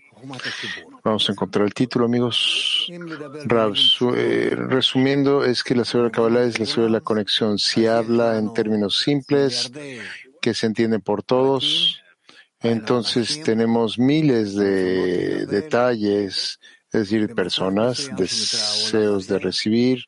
[1.04, 2.88] Vamos a encontrar el título, amigos.
[4.16, 7.58] Eh, resumiendo, es que la de Kabbalah es la de la conexión.
[7.58, 9.72] Si habla en términos simples,
[10.42, 12.02] que se entienden por todos,
[12.62, 16.60] entonces tenemos miles de detalles,
[16.92, 20.06] es decir, personas, deseos de recibir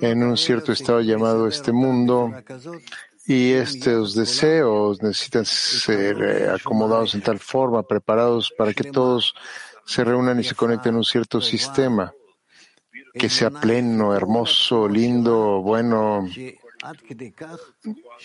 [0.00, 2.32] en un cierto estado llamado este mundo
[3.26, 9.34] y estos deseos necesitan ser eh, acomodados en tal forma, preparados para que todos
[9.84, 12.12] se reúnan y se conecten en un cierto sistema
[13.14, 16.28] que sea pleno, hermoso, lindo, bueno,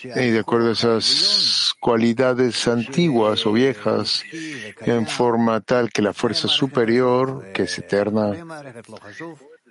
[0.04, 4.22] y de acuerdo a esas cualidades antiguas o viejas,
[4.80, 8.32] en forma tal que la fuerza superior, que es eterna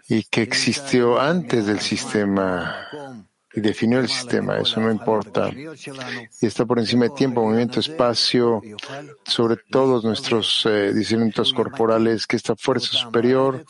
[0.10, 2.88] y que existió antes del sistema,
[3.54, 5.50] y definió el sistema, eso no importa.
[5.50, 8.62] Y está por encima de tiempo, movimiento, espacio,
[9.26, 13.66] sobre todos nuestros eh, discernimientos corporales, que esta fuerza superior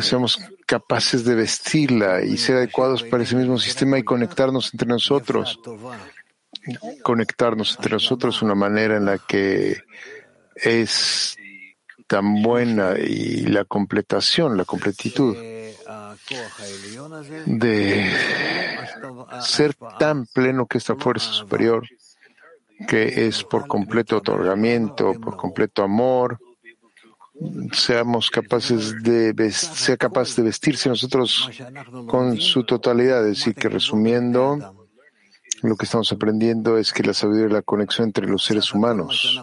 [0.00, 5.60] seamos capaces de vestirla y ser adecuados para ese mismo sistema y conectarnos entre nosotros.
[7.02, 9.82] Conectarnos entre nosotros una manera en la que
[10.56, 11.36] es
[12.12, 15.34] tan buena y la completación, la completitud
[17.46, 18.12] de
[19.40, 21.88] ser tan pleno que esta fuerza superior,
[22.86, 26.38] que es por completo otorgamiento, por completo amor,
[27.72, 31.48] seamos capaces de sea capaz de vestirse nosotros
[32.08, 33.26] con su totalidad.
[33.26, 34.84] Es decir, que resumiendo,
[35.62, 39.42] lo que estamos aprendiendo es que la sabiduría es la conexión entre los seres humanos.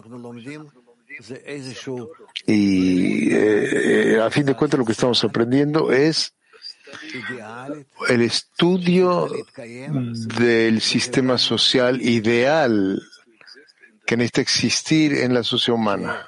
[2.46, 6.34] Y eh, a fin de cuentas lo que estamos aprendiendo es
[8.08, 9.30] el estudio
[10.38, 13.00] del sistema social ideal
[14.06, 16.26] que necesita existir en la sociedad humana.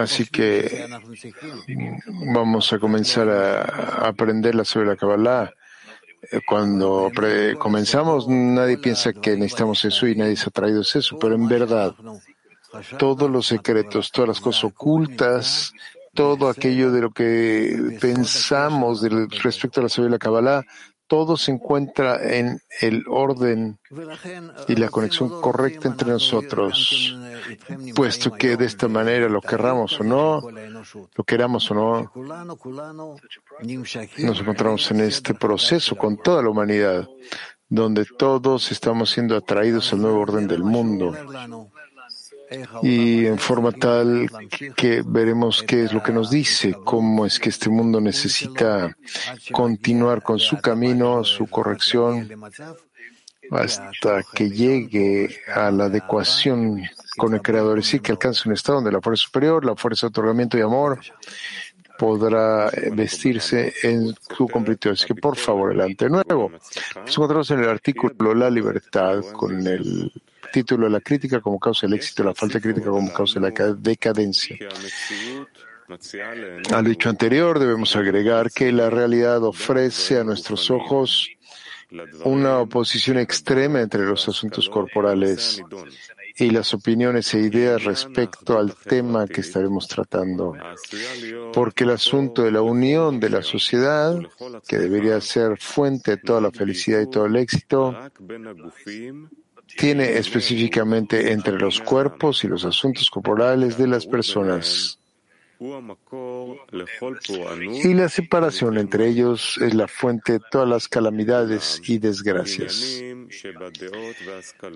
[0.00, 0.88] Así que
[2.32, 5.52] vamos a comenzar a aprender la sobre la Kabbalah.
[6.46, 7.10] Cuando
[7.58, 11.94] comenzamos, nadie piensa que necesitamos eso y nadie se ha traído eso, pero en verdad,
[12.98, 15.72] todos los secretos, todas las cosas ocultas
[16.14, 19.02] todo aquello de lo que pensamos
[19.42, 20.64] respecto a la sabiduría de la Kabbalah,
[21.10, 23.80] todo se encuentra en el orden
[24.68, 27.18] y la conexión correcta entre nosotros,
[27.96, 30.40] puesto que de esta manera lo querramos o no,
[31.16, 32.12] lo queramos o no,
[34.18, 37.08] nos encontramos en este proceso con toda la humanidad,
[37.68, 41.12] donde todos estamos siendo atraídos al nuevo orden del mundo
[42.82, 44.28] y en forma tal
[44.76, 48.96] que veremos qué es lo que nos dice, cómo es que este mundo necesita
[49.52, 52.28] continuar con su camino, su corrección,
[53.50, 56.82] hasta que llegue a la adecuación
[57.16, 60.06] con el Creador, es decir, que alcance un estado donde la fuerza superior, la fuerza
[60.06, 61.00] de otorgamiento y amor
[61.98, 64.92] podrá vestirse en su completitud.
[64.92, 66.06] Así que, por favor, adelante.
[66.06, 70.10] De nuevo, nos encontramos en el artículo La libertad con el
[70.52, 73.50] título de la crítica como causa del éxito, la falta de crítica como causa de
[73.50, 74.56] la decadencia.
[76.72, 81.28] Al dicho anterior, debemos agregar que la realidad ofrece a nuestros ojos
[82.24, 85.60] una oposición extrema entre los asuntos corporales
[86.36, 90.54] y las opiniones e ideas respecto al tema que estaremos tratando.
[91.52, 94.16] Porque el asunto de la unión de la sociedad,
[94.66, 97.96] que debería ser fuente de toda la felicidad y todo el éxito,
[99.76, 104.98] tiene específicamente entre los cuerpos y los asuntos corporales de las personas.
[107.84, 113.02] Y la separación entre ellos es la fuente de todas las calamidades y desgracias.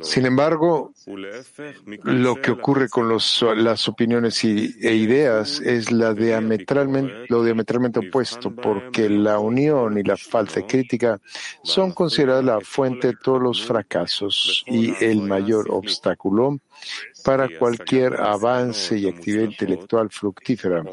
[0.02, 0.92] Sin embargo,
[2.04, 9.98] lo que ocurre con las opiniones e ideas es lo diametralmente opuesto, porque la unión
[9.98, 11.20] y la falta de crítica
[11.62, 16.58] son consideradas la fuente de todos los fracasos y el mayor obstáculo
[17.24, 20.84] para cualquier avance y actividad intelectual fructífera.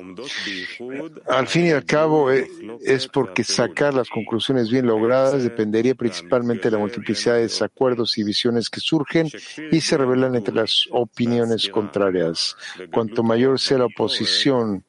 [1.28, 2.48] Al fin y al cabo, eh,
[2.84, 8.24] es porque sacar las conclusiones bien logradas dependería principalmente de la multiplicidad de desacuerdos y
[8.24, 9.30] visiones que surgen
[9.72, 12.56] y se revelan entre las opiniones contrarias.
[12.94, 14.86] Cuanto mayor sea la oposición,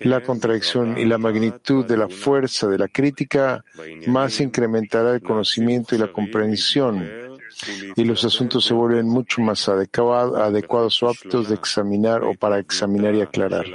[0.00, 3.62] la contradicción y la magnitud de la fuerza de la crítica,
[4.06, 7.27] más incrementará el conocimiento y la comprensión
[7.96, 13.14] y los asuntos se vuelven mucho más adecuados o aptos de examinar o para examinar
[13.14, 13.66] y aclarar.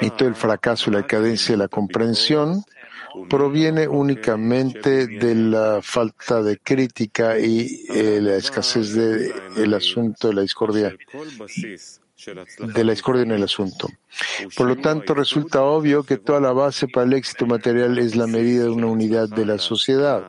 [0.00, 2.62] Y todo el fracaso y la decadencia de la comprensión
[3.28, 10.42] proviene únicamente de la falta de crítica y eh, la escasez del asunto de la
[10.42, 10.94] discordia
[12.26, 13.88] de la discordia en el asunto.
[14.56, 18.26] Por lo tanto, resulta obvio que toda la base para el éxito material es la
[18.26, 20.24] medida de una unidad de la sociedad.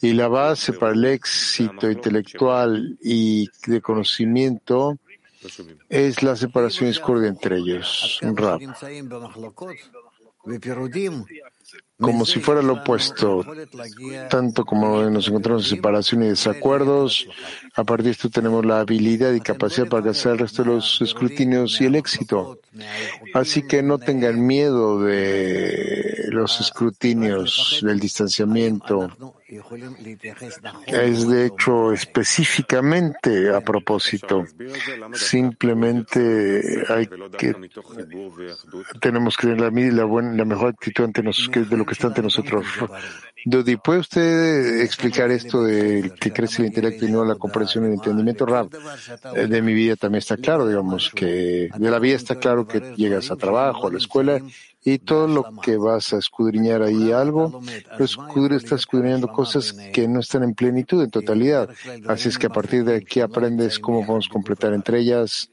[0.00, 4.98] Y la base para el éxito intelectual y de conocimiento
[5.88, 8.20] es la separación y discordia entre ellos.
[8.22, 8.60] Un rap
[12.02, 13.44] como si fuera lo opuesto,
[14.28, 17.26] tanto como nos encontramos en separación y desacuerdos,
[17.74, 21.00] a partir de esto tenemos la habilidad y capacidad para alcanzar el resto de los
[21.00, 22.58] escrutinios y el éxito.
[23.32, 29.10] Así que no tengan miedo de los escrutinios, del distanciamiento.
[30.86, 34.44] Es de hecho específicamente a propósito.
[35.12, 37.54] Simplemente hay que
[39.00, 42.06] tenemos que tener la, la, buena, la mejor actitud ante nosotros de lo que está
[42.06, 42.64] ante nosotros.
[43.44, 47.88] Dodi, ¿puede usted explicar esto de que crece el intelecto y no la comprensión y
[47.88, 48.46] el entendimiento?
[48.46, 48.70] Rab,
[49.34, 52.80] eh, de mi vida también está claro, digamos, que de la vida está claro que
[52.96, 54.40] llegas a trabajo, a la escuela
[54.84, 57.60] y todo lo que vas a escudriñar ahí algo,
[57.96, 58.16] pues
[58.50, 61.70] estás escudriñando cosas que no están en plenitud, en totalidad.
[62.08, 65.50] Así es que a partir de aquí aprendes cómo podemos completar entre ellas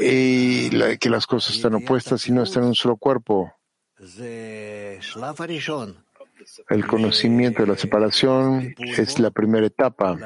[0.00, 3.52] y que las cosas están opuestas y no están en un solo cuerpo.
[6.68, 10.18] El conocimiento de la separación es la primera etapa.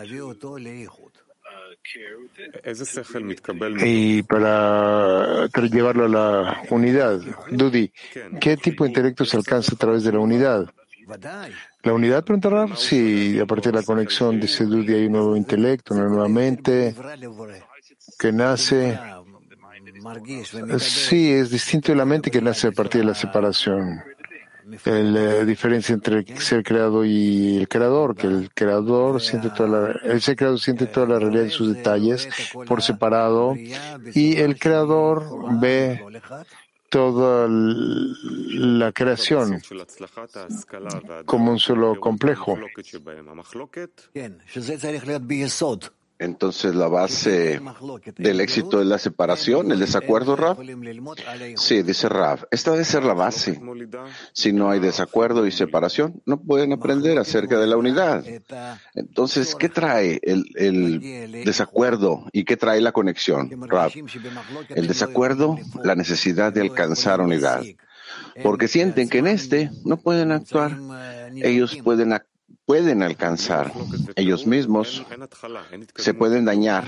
[3.84, 7.20] Y para llevarlo a la unidad,
[7.50, 7.92] Dudi,
[8.40, 10.70] ¿qué tipo de intelecto se alcanza a través de la unidad?
[11.82, 12.76] ¿La unidad, preguntará?
[12.76, 16.94] Sí, a partir de la conexión, dice Dudi, hay un nuevo intelecto, una nueva mente
[18.18, 18.98] que nace.
[20.78, 24.02] Sí, es distinto de la mente que nace a partir de la separación
[24.84, 30.20] la diferencia entre ser creado y el creador, que el creador siente toda la, el
[30.20, 32.28] ser creado siente toda la realidad en sus detalles
[32.66, 33.54] por separado
[34.14, 35.24] y el creador
[35.60, 36.00] ve
[36.88, 39.62] toda la creación
[41.24, 42.58] como un solo complejo.
[46.20, 47.62] Entonces la base
[48.18, 50.58] del éxito es la separación, el desacuerdo, Rav.
[51.56, 52.46] Sí, dice Rav.
[52.50, 53.58] Esta debe ser la base.
[54.34, 58.22] Si no hay desacuerdo y separación, no pueden aprender acerca de la unidad.
[58.94, 63.90] Entonces, ¿qué trae el, el desacuerdo y qué trae la conexión, Rav?
[64.68, 67.62] El desacuerdo, la necesidad de alcanzar unidad.
[68.42, 70.76] Porque sienten que en este no pueden actuar.
[71.34, 72.29] Ellos pueden actuar
[72.70, 73.72] pueden alcanzar
[74.14, 75.04] ellos mismos,
[75.96, 76.84] se pueden dañar.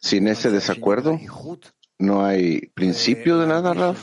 [0.00, 1.16] sin ese desacuerdo,
[2.00, 3.94] no hay principio de nada.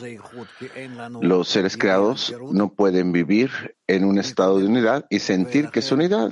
[1.19, 5.91] Los seres creados no pueden vivir en un estado de unidad y sentir que es
[5.91, 6.31] unidad,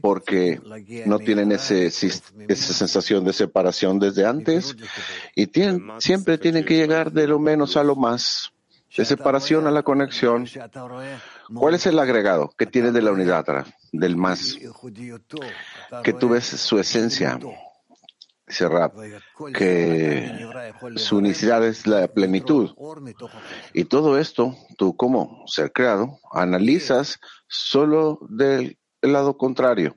[0.00, 0.60] porque
[1.06, 4.76] no tienen ese, esa sensación de separación desde antes
[5.34, 8.52] y tienen, siempre tienen que llegar de lo menos a lo más,
[8.96, 10.46] de separación a la conexión.
[11.52, 14.56] ¿Cuál es el agregado que tiene de la unidad, del más?
[16.02, 17.38] Que tú ves su esencia,
[18.46, 18.68] dice
[19.54, 20.50] que
[20.96, 22.70] su unicidad es la plenitud.
[23.72, 27.18] Y todo esto, tú como ser creado, analizas
[27.48, 29.96] solo del lado contrario.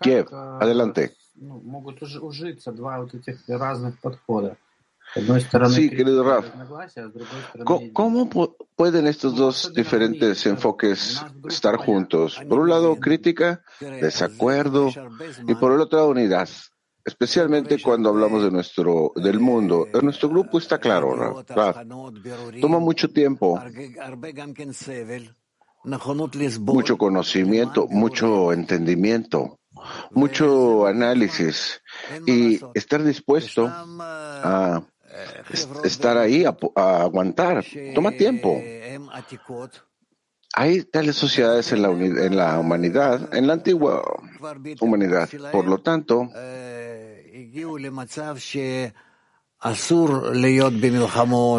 [0.00, 0.26] Kiev,
[0.60, 1.16] adelante.
[5.70, 6.46] Sí, querido Raf.
[7.92, 8.28] ¿Cómo
[8.76, 12.40] pueden estos dos diferentes enfoques estar juntos?
[12.48, 14.90] Por un lado, crítica, desacuerdo,
[15.46, 16.48] y por el otro unidad.
[17.04, 19.86] Especialmente cuando hablamos de nuestro, del mundo.
[19.94, 21.78] En nuestro grupo está claro, Raf.
[22.60, 23.58] Toma mucho tiempo,
[26.60, 29.58] mucho conocimiento, mucho entendimiento,
[30.10, 31.80] mucho análisis
[32.26, 34.82] y estar dispuesto a
[35.84, 36.56] estar ahí a,
[37.02, 37.64] aguantar.
[37.94, 38.60] Toma tiempo.
[40.54, 44.02] Hay tales sociedades en la, en la humanidad, en la antigua
[44.80, 45.28] humanidad.
[45.52, 46.30] Por lo tanto,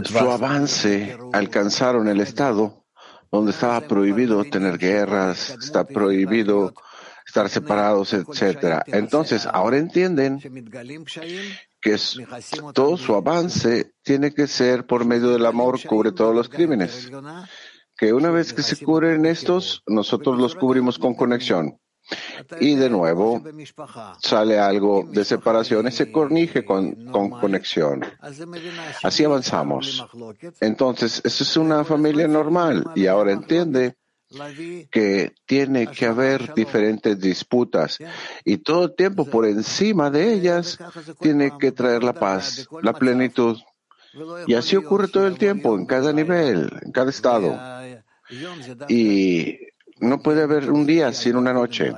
[0.05, 2.85] su avance alcanzaron el estado
[3.31, 6.73] donde estaba prohibido tener guerras, está prohibido
[7.25, 8.83] estar separados, etcétera.
[8.87, 10.39] Entonces, ahora entienden
[11.81, 11.97] que
[12.73, 17.09] todo su avance tiene que ser por medio del amor, cubre todos los crímenes.
[17.95, 21.77] Que una vez que se cubren estos, nosotros los cubrimos con conexión.
[22.59, 23.41] Y de nuevo
[24.19, 28.03] sale algo de separación y se corrige con, con conexión.
[29.03, 30.05] Así avanzamos.
[30.59, 33.95] Entonces, eso es una familia normal y ahora entiende
[34.91, 37.97] que tiene que haber diferentes disputas
[38.45, 40.77] y todo el tiempo por encima de ellas
[41.19, 43.57] tiene que traer la paz, la plenitud.
[44.47, 47.57] Y así ocurre todo el tiempo, en cada nivel, en cada estado.
[48.87, 49.59] Y
[49.99, 51.93] no puede haber un día sin una noche.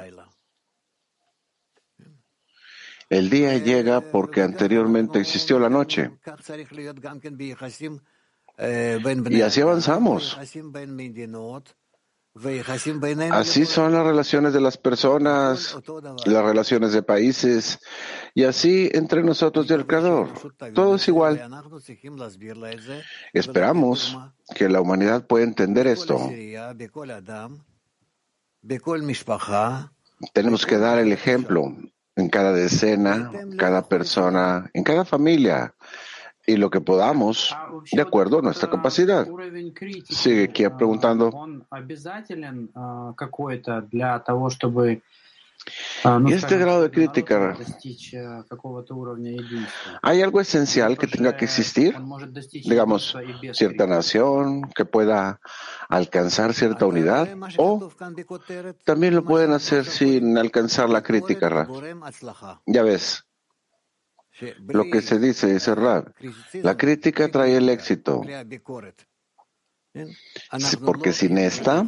[3.10, 6.12] El día llega porque anteriormente existió la noche.
[9.30, 10.38] Y así avanzamos.
[13.32, 15.78] Así son las relaciones de las personas,
[16.26, 17.80] las relaciones de países,
[18.34, 20.30] y así entre nosotros y el Creador.
[20.74, 21.42] Todo es igual.
[23.34, 24.18] Esperamos
[24.56, 26.30] que la humanidad pueda entender esto.
[30.34, 31.76] Tenemos que dar el ejemplo
[32.16, 35.76] en cada decena, cada persona, en cada familia,
[36.46, 37.56] y lo que podamos
[37.92, 39.28] de acuerdo a nuestra capacidad.
[40.10, 41.32] Sigue aquí preguntando.
[46.26, 47.56] Y este grado de crítica,
[50.02, 51.96] ¿hay algo esencial que tenga que existir?
[52.52, 53.16] Digamos,
[53.54, 55.40] cierta nación que pueda
[55.88, 57.92] alcanzar cierta unidad o
[58.86, 61.68] también lo pueden hacer sin alcanzar la crítica.
[62.66, 63.24] Ya ves,
[64.68, 66.14] lo que se dice es errar.
[66.54, 68.22] La crítica trae el éxito.
[70.86, 71.84] Porque sin esta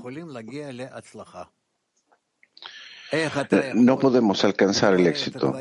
[3.75, 5.53] no podemos alcanzar el éxito.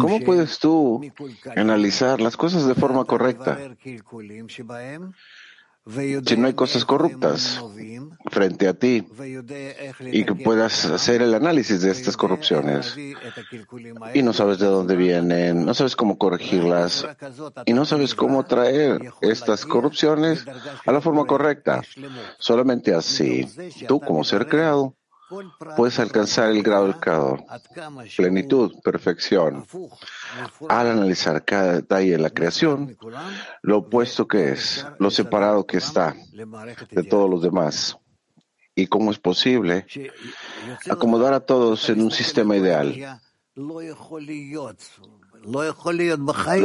[0.00, 1.00] ¿Cómo puedes tú
[1.56, 3.58] analizar las cosas de forma correcta
[5.86, 7.62] si no hay cosas corruptas
[8.30, 9.04] frente a ti
[10.12, 12.96] y que puedas hacer el análisis de estas corrupciones
[14.14, 17.06] y no sabes de dónde vienen, no sabes cómo corregirlas
[17.66, 20.44] y no sabes cómo traer estas corrupciones
[20.84, 21.82] a la forma correcta.
[22.38, 23.46] Solamente así,
[23.88, 24.94] tú como ser creado,
[25.76, 27.44] puedes alcanzar el grado del creador,
[28.16, 29.66] plenitud, perfección.
[30.68, 32.96] Al analizar cada detalle de la creación,
[33.62, 36.16] lo opuesto que es, lo separado que está
[36.90, 37.96] de todos los demás.
[38.72, 39.84] y cómo es posible
[40.88, 43.20] acomodar a todos en un sistema ideal.
[43.54, 43.80] Lo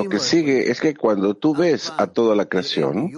[0.10, 3.12] que sigue es que cuando tú ves a toda la creación,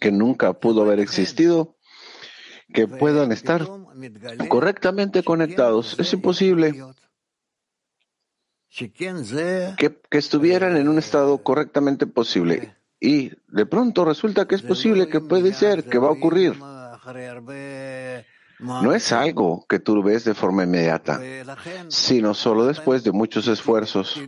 [0.00, 1.73] que nunca pudo haber existido,
[2.72, 3.66] que puedan estar
[4.48, 6.84] correctamente conectados, es imposible.
[9.78, 12.74] Que, que, estuvieran en un estado correctamente posible.
[12.98, 16.54] Y de pronto resulta que es posible, que puede ser, que va a ocurrir.
[18.58, 21.20] No es algo que tú ves de forma inmediata,
[21.88, 24.20] sino solo después de muchos esfuerzos.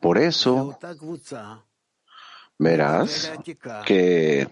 [0.00, 0.78] Por eso,
[2.58, 3.32] verás
[3.86, 4.48] que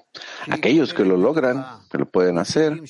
[0.51, 2.81] aquellos que lo logran, que lo pueden hacer,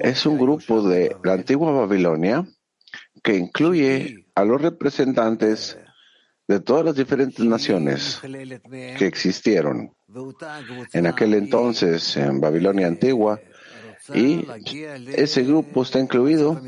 [0.00, 2.46] es un grupo de la antigua Babilonia
[3.22, 5.78] que incluye a los representantes
[6.48, 9.92] de todas las diferentes naciones que existieron
[10.92, 13.40] en aquel entonces en Babilonia antigua.
[14.14, 14.46] Y
[15.16, 16.60] ese grupo está incluido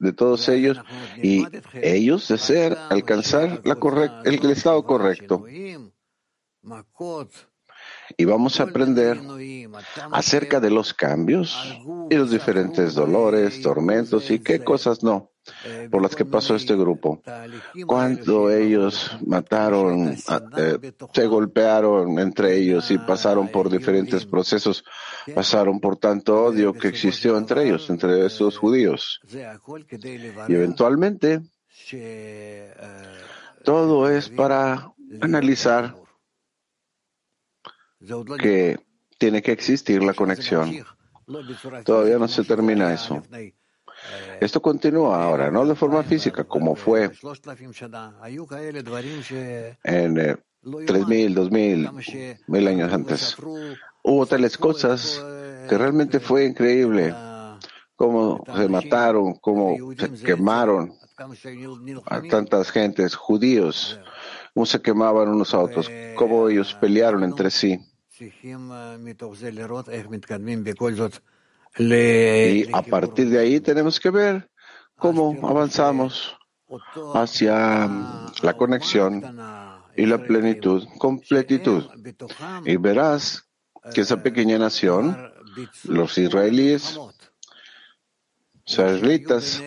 [0.00, 0.78] de, todos ellos
[1.22, 3.78] y ellos desean alcanzar la
[4.24, 5.44] el estado correcto
[8.16, 9.20] y vamos a aprender
[10.10, 11.78] acerca de los cambios
[12.10, 15.30] y los diferentes dolores, tormentos y qué cosas no
[15.90, 17.22] por las que pasó este grupo.
[17.86, 20.16] Cuando ellos mataron,
[20.56, 24.84] eh, se golpearon entre ellos y pasaron por diferentes procesos,
[25.34, 29.20] pasaron por tanto odio que existió entre ellos, entre esos judíos.
[30.48, 31.42] Y eventualmente,
[33.64, 35.94] todo es para analizar
[38.38, 38.78] que
[39.18, 40.84] tiene que existir la conexión.
[41.84, 43.22] Todavía no se termina eso.
[44.40, 47.04] Esto continúa ahora, no de forma física, como fue
[49.84, 53.36] en eh, 3.000, 2.000, mil años antes.
[54.02, 55.24] Hubo tales cosas
[55.68, 57.14] que realmente fue increíble.
[57.96, 60.92] Cómo se mataron, cómo se quemaron
[62.06, 64.00] a tantas gentes, judíos,
[64.52, 67.78] cómo se quemaban unos a otros, cómo ellos pelearon entre sí.
[71.76, 74.48] Y a partir de ahí tenemos que ver
[74.96, 76.36] cómo avanzamos
[77.14, 77.88] hacia
[78.42, 79.20] la conexión
[79.96, 81.84] y la plenitud, completitud.
[82.64, 83.48] Y verás
[83.92, 85.32] que esa pequeña nación,
[85.82, 86.98] los israelíes,
[88.64, 89.60] israelitas,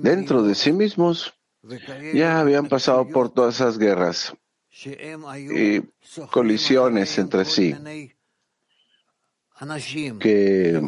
[0.00, 1.32] dentro de sí mismos,
[2.12, 4.34] ya habían pasado por todas esas guerras
[4.72, 5.82] y
[6.30, 7.74] colisiones entre sí
[10.18, 10.80] que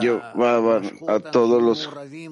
[0.00, 1.88] llevaban a todos los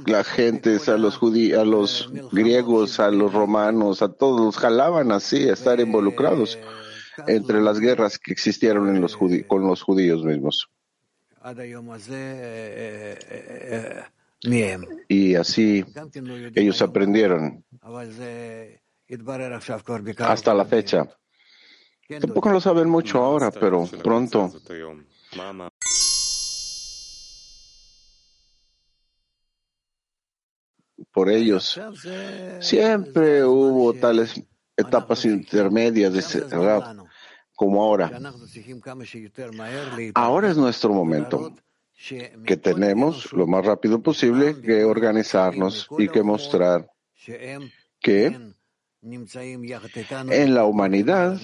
[0.07, 5.13] la gentes, a los judíos, a los griegos, a los romanos, a todos los jalaban
[5.13, 6.59] así a estar involucrados
[7.29, 10.69] entre las guerras que existieron en los con los judíos mismos.
[15.09, 15.85] Y así
[16.55, 17.65] ellos aprendieron
[20.19, 21.09] hasta la fecha.
[22.21, 24.53] Tampoco lo saben mucho ahora, pero pronto.
[31.13, 31.81] Por ellos,
[32.61, 34.41] siempre hubo tales
[34.77, 36.23] etapas intermedias de
[37.55, 38.21] como ahora.
[40.15, 41.55] Ahora es nuestro momento
[42.45, 46.91] que tenemos lo más rápido posible que organizarnos y que mostrar
[48.01, 48.55] que
[49.03, 51.39] en la humanidad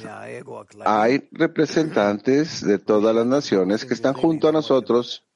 [0.85, 5.27] hay representantes de todas las naciones que están junto a nosotros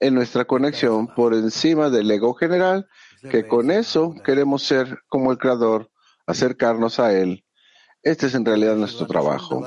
[0.00, 2.88] en nuestra conexión por encima del ego general,
[3.30, 5.90] que con eso queremos ser como el Creador,
[6.26, 7.44] acercarnos a Él.
[8.02, 9.62] Este es en realidad nuestro trabajo.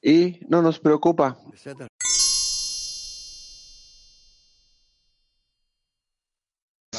[0.00, 1.38] Y no nos preocupa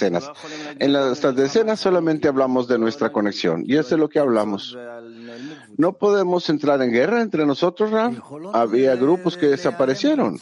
[0.02, 4.78] En las decenas solamente hablamos de nuestra conexión y eso es lo que hablamos.
[5.78, 8.22] No podemos entrar en guerra entre nosotros, Rav.
[8.54, 10.39] Había grupos que desaparecieron.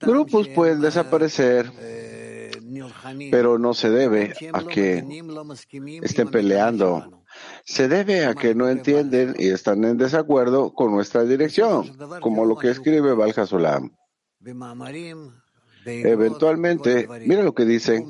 [0.00, 1.72] Grupos pueden desaparecer,
[3.30, 5.04] pero no se debe a que
[6.02, 7.24] estén peleando.
[7.64, 12.56] Se debe a que no entienden y están en desacuerdo con nuestra dirección, como lo
[12.56, 13.92] que escribe Valjasolam.
[15.88, 18.06] Eventualmente, mira lo que dicen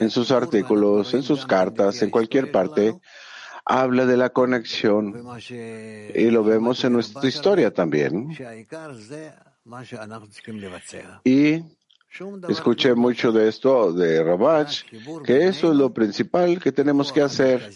[0.00, 2.94] en sus artículos, en sus cartas, en cualquier parte,
[3.64, 5.14] habla de la conexión
[5.48, 8.28] y lo vemos en nuestra historia también.
[11.24, 11.62] Y
[12.48, 14.84] Escuché mucho de esto de Rabach,
[15.24, 17.70] que eso es lo principal que tenemos que hacer.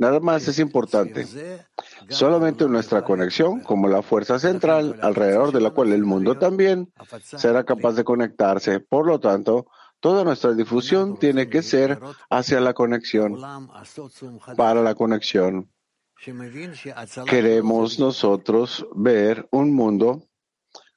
[0.00, 1.26] Nada más es importante.
[2.08, 6.90] Solamente nuestra conexión, como la fuerza central, alrededor de la cual el mundo también
[7.22, 8.80] será capaz de conectarse.
[8.80, 9.66] Por lo tanto,
[10.00, 13.36] toda nuestra difusión tiene que ser hacia la conexión,
[14.56, 15.70] para la conexión.
[17.26, 20.22] Queremos nosotros ver un mundo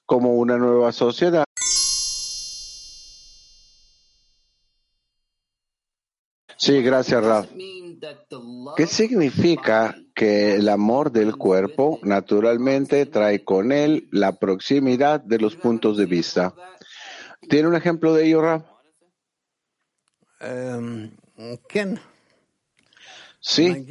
[0.05, 1.43] como una nueva sociedad.
[6.55, 7.49] Sí, gracias, Raf.
[8.75, 15.55] ¿Qué significa que el amor del cuerpo naturalmente trae con él la proximidad de los
[15.55, 16.53] puntos de vista?
[17.49, 18.63] ¿Tiene un ejemplo de ello, Raf?
[20.39, 21.11] Em,
[23.39, 23.85] Sí.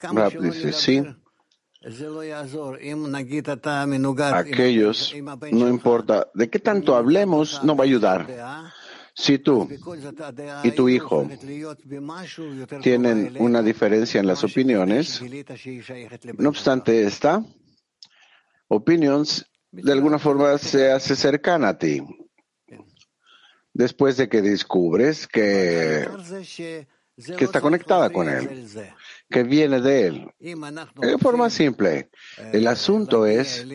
[0.00, 1.02] Rab dice sí.
[4.34, 5.14] Aquellos,
[5.52, 8.26] no importa de qué tanto hablemos, no va a ayudar.
[9.18, 9.66] Si tú
[10.62, 11.26] y tu hijo
[12.82, 15.22] tienen una diferencia en las opiniones,
[16.36, 17.42] no obstante esta
[18.68, 19.24] opinión
[19.72, 22.02] de alguna forma se hace cercana a ti.
[23.72, 26.06] Después de que descubres que
[27.16, 28.68] que está conectada con Él,
[29.28, 30.30] que viene de Él.
[30.38, 32.10] De forma simple,
[32.52, 33.66] el asunto es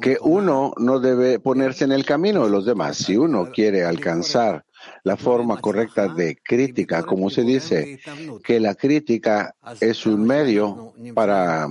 [0.00, 2.98] que uno no debe ponerse en el camino de los demás.
[2.98, 4.64] Si uno quiere alcanzar
[5.02, 8.00] la forma correcta de crítica, como se dice,
[8.44, 11.68] que la crítica es un medio para,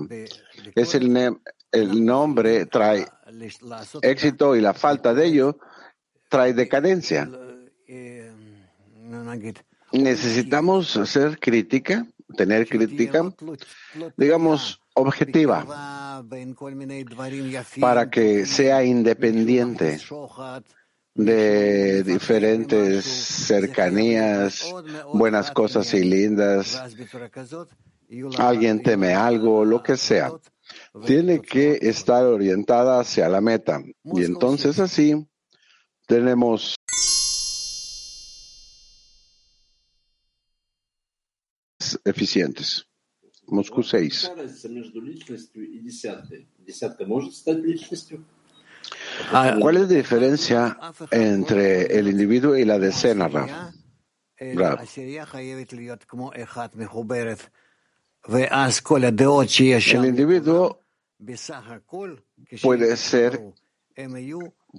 [0.75, 1.37] es el,
[1.71, 3.05] el nombre trae
[4.01, 5.57] éxito y la falta de ello
[6.29, 7.29] trae decadencia.
[9.93, 12.05] Necesitamos hacer crítica,
[12.35, 13.31] tener crítica,
[14.15, 16.23] digamos, objetiva,
[17.79, 19.99] para que sea independiente
[21.13, 24.73] de diferentes cercanías,
[25.13, 26.81] buenas cosas y lindas,
[28.37, 30.31] alguien teme algo, lo que sea.
[31.05, 33.81] Tiene que estar orientada hacia la meta.
[34.03, 35.25] Y entonces así
[36.07, 36.76] tenemos
[42.07, 42.87] eficientes.
[43.47, 44.31] Moscú 6.
[49.31, 50.77] Ah, ¿Cuál es la diferencia
[51.11, 53.51] entre el individuo y la decena, Raf?
[60.01, 60.83] El individuo
[62.61, 63.53] puede ser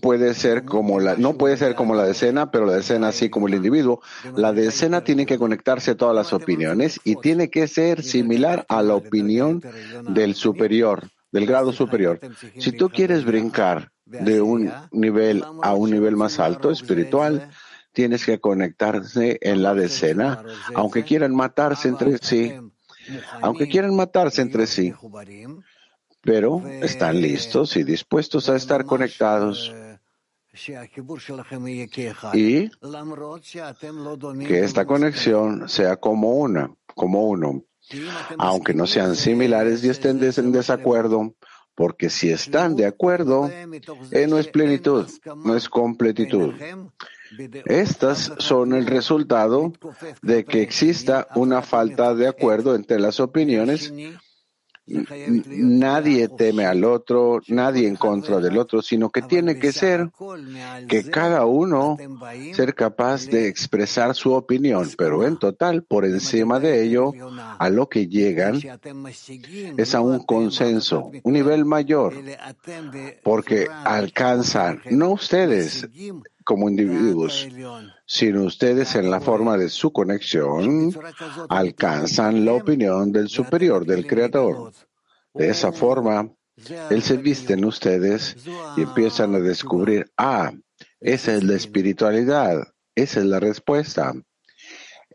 [0.00, 3.48] puede ser como la, no puede ser como la decena, pero la decena así como
[3.48, 4.00] el individuo.
[4.36, 8.82] La decena tiene que conectarse a todas las opiniones y tiene que ser similar a
[8.82, 9.62] la opinión
[10.08, 12.20] del superior, del grado superior.
[12.58, 17.50] Si tú quieres brincar de un nivel a un nivel más alto espiritual,
[17.92, 22.54] tienes que conectarse en la decena, aunque quieran matarse entre sí,
[23.40, 24.92] aunque quieran matarse entre sí
[26.22, 29.72] pero están listos y dispuestos a estar conectados.
[32.34, 32.70] y
[34.46, 37.64] que esta conexión sea como una, como uno,
[38.38, 41.34] aunque no sean similares y estén en desacuerdo,
[41.74, 43.48] porque si están de acuerdo,
[44.10, 45.06] eh, no es plenitud,
[45.36, 46.52] no es completitud.
[47.66, 49.72] Estas son el resultado
[50.22, 53.92] de que exista una falta de acuerdo entre las opiniones
[54.88, 60.10] Nadie teme al otro, nadie en contra del otro, sino que tiene que ser
[60.88, 61.96] que cada uno
[62.54, 67.12] ser capaz de expresar su opinión, pero en total, por encima de ello,
[67.58, 68.60] a lo que llegan
[69.76, 72.14] es a un consenso, un nivel mayor,
[73.22, 75.86] porque alcanzan, no ustedes
[76.48, 77.46] como individuos,
[78.06, 80.98] sino ustedes en la forma de su conexión
[81.50, 84.72] alcanzan la opinión del superior, del creador.
[85.34, 86.32] De esa forma,
[86.88, 88.34] Él se viste en ustedes
[88.78, 90.50] y empiezan a descubrir, ah,
[91.00, 92.62] esa es la espiritualidad,
[92.94, 94.14] esa es la respuesta.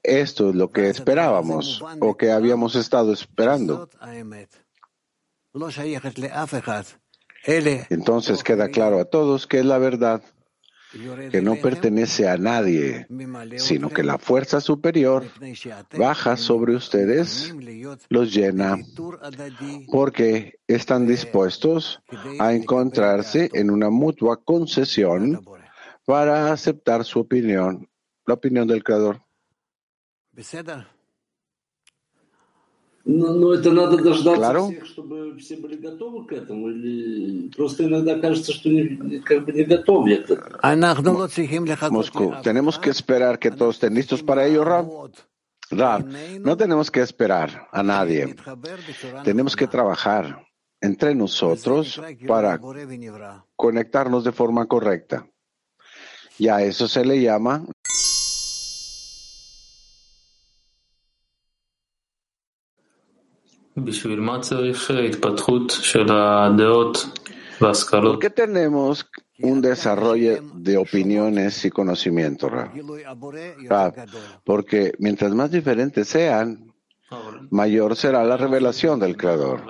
[0.03, 3.89] Esto es lo que esperábamos o que habíamos estado esperando.
[7.89, 10.21] Entonces queda claro a todos que es la verdad
[11.31, 13.07] que no pertenece a nadie,
[13.57, 15.25] sino que la fuerza superior
[15.97, 17.53] baja sobre ustedes,
[18.09, 18.77] los llena,
[19.91, 22.01] porque están dispuestos
[22.39, 25.43] a encontrarse en una mutua concesión
[26.05, 27.89] para aceptar su opinión,
[28.25, 29.21] la opinión del Creador.
[33.06, 34.70] No, no это надо дождаться claro.
[34.70, 38.16] всех, чтобы все были готовы к этому, или просто иногда
[42.39, 42.80] tenemos
[43.58, 44.88] todos para ello, Rab.
[46.39, 48.36] No tenemos que esperar a nadie.
[49.24, 50.45] Tenemos que trabajar
[50.82, 52.60] entre nosotros para
[53.56, 55.28] conectarnos de forma correcta.
[56.38, 57.66] Y a eso se le llama
[68.11, 69.09] ¿Por qué tenemos
[69.39, 72.71] un desarrollo de opiniones y conocimiento, Rab?
[73.69, 73.91] Ah,
[74.43, 76.74] porque mientras más diferentes sean,
[77.49, 79.63] mayor será la revelación del Creador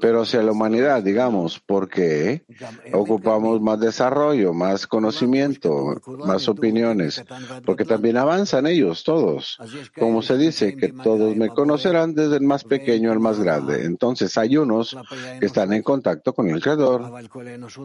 [0.00, 2.44] pero hacia la humanidad, digamos, porque
[2.92, 7.22] ocupamos más desarrollo, más conocimiento, más opiniones,
[7.64, 9.58] porque también avanzan ellos todos.
[9.98, 13.84] Como se dice, que todos me conocerán desde el más pequeño al más grande.
[13.84, 14.96] Entonces hay unos
[15.40, 17.12] que están en contacto con el Creador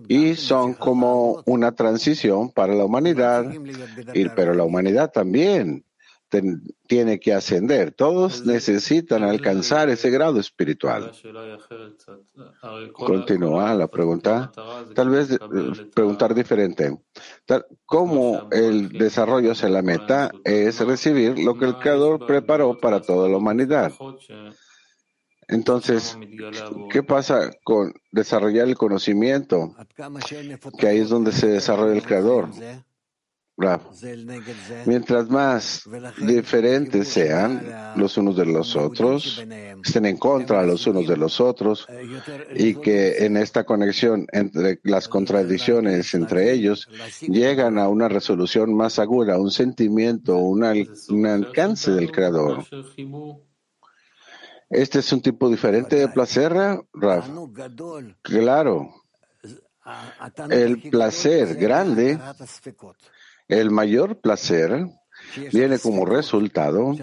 [0.08, 3.46] y son como una transición para la humanidad,
[4.36, 5.86] pero la humanidad también
[6.88, 7.92] tiene que ascender.
[7.92, 11.12] Todos necesitan alcanzar ese grado espiritual.
[12.94, 14.52] Continúa la pregunta.
[14.96, 15.40] Tal vez eh,
[15.94, 16.98] preguntar diferente.
[17.86, 23.28] ¿Cómo el desarrollo se la meta es recibir lo que el Creador preparó para toda
[23.28, 23.92] la humanidad?
[25.52, 26.18] Entonces,
[26.90, 29.76] ¿qué pasa con desarrollar el conocimiento?
[30.80, 32.50] Que ahí es donde se desarrolla el creador.
[34.86, 35.84] Mientras más
[36.18, 37.62] diferentes sean
[37.96, 39.44] los unos de los otros,
[39.84, 41.88] estén en contra los unos de los otros
[42.56, 46.88] y que en esta conexión entre las contradicciones entre ellos
[47.22, 52.66] llegan a una resolución más aguda, un sentimiento, un, alcance del creador.
[54.70, 57.24] Este es un tipo diferente de placer, ¿eh, Rab.
[58.22, 58.90] Claro.
[60.50, 62.20] El placer grande
[63.52, 64.88] el mayor placer
[65.52, 66.96] viene como resultado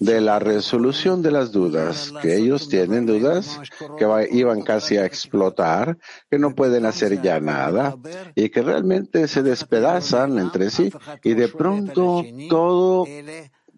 [0.00, 3.60] de la resolución de las dudas, que ellos tienen dudas
[3.98, 5.98] que iban casi a explotar,
[6.30, 7.98] que no pueden hacer ya nada
[8.34, 10.90] y que realmente se despedazan entre sí
[11.22, 13.04] y de pronto todo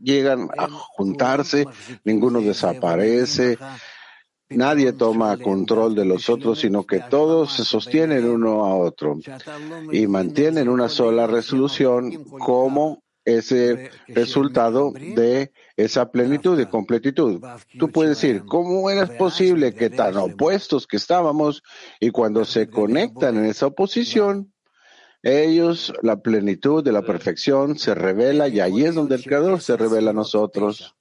[0.00, 1.66] llegan a juntarse,
[2.04, 3.58] ninguno desaparece,
[4.50, 9.18] nadie toma control de los otros, sino que todos se sostienen uno a otro
[9.92, 17.42] y mantienen una sola resolución como ese resultado de esa plenitud y completitud.
[17.78, 21.62] Tú puedes decir, ¿cómo era posible que tan opuestos que estábamos
[22.00, 24.52] y cuando se conectan en esa oposición,
[25.22, 29.76] ellos, la plenitud de la perfección se revela y ahí es donde el Creador se
[29.76, 30.94] revela a nosotros?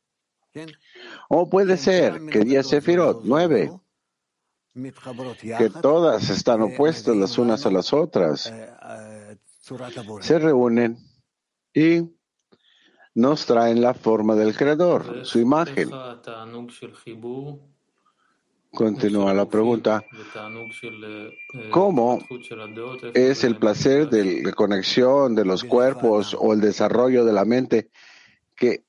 [1.30, 3.72] O puede ser que 10 Sefirot, 9,
[5.58, 8.54] que todas están opuestas las unas a las otras,
[10.22, 10.98] se reúnen
[11.74, 12.02] y
[13.16, 15.92] nos traen la forma del Creador, su imagen.
[18.72, 20.04] Continúa la pregunta.
[21.70, 22.20] ¿Cómo
[23.14, 27.92] es el placer de la conexión de los cuerpos o el desarrollo de la mente
[28.56, 28.84] que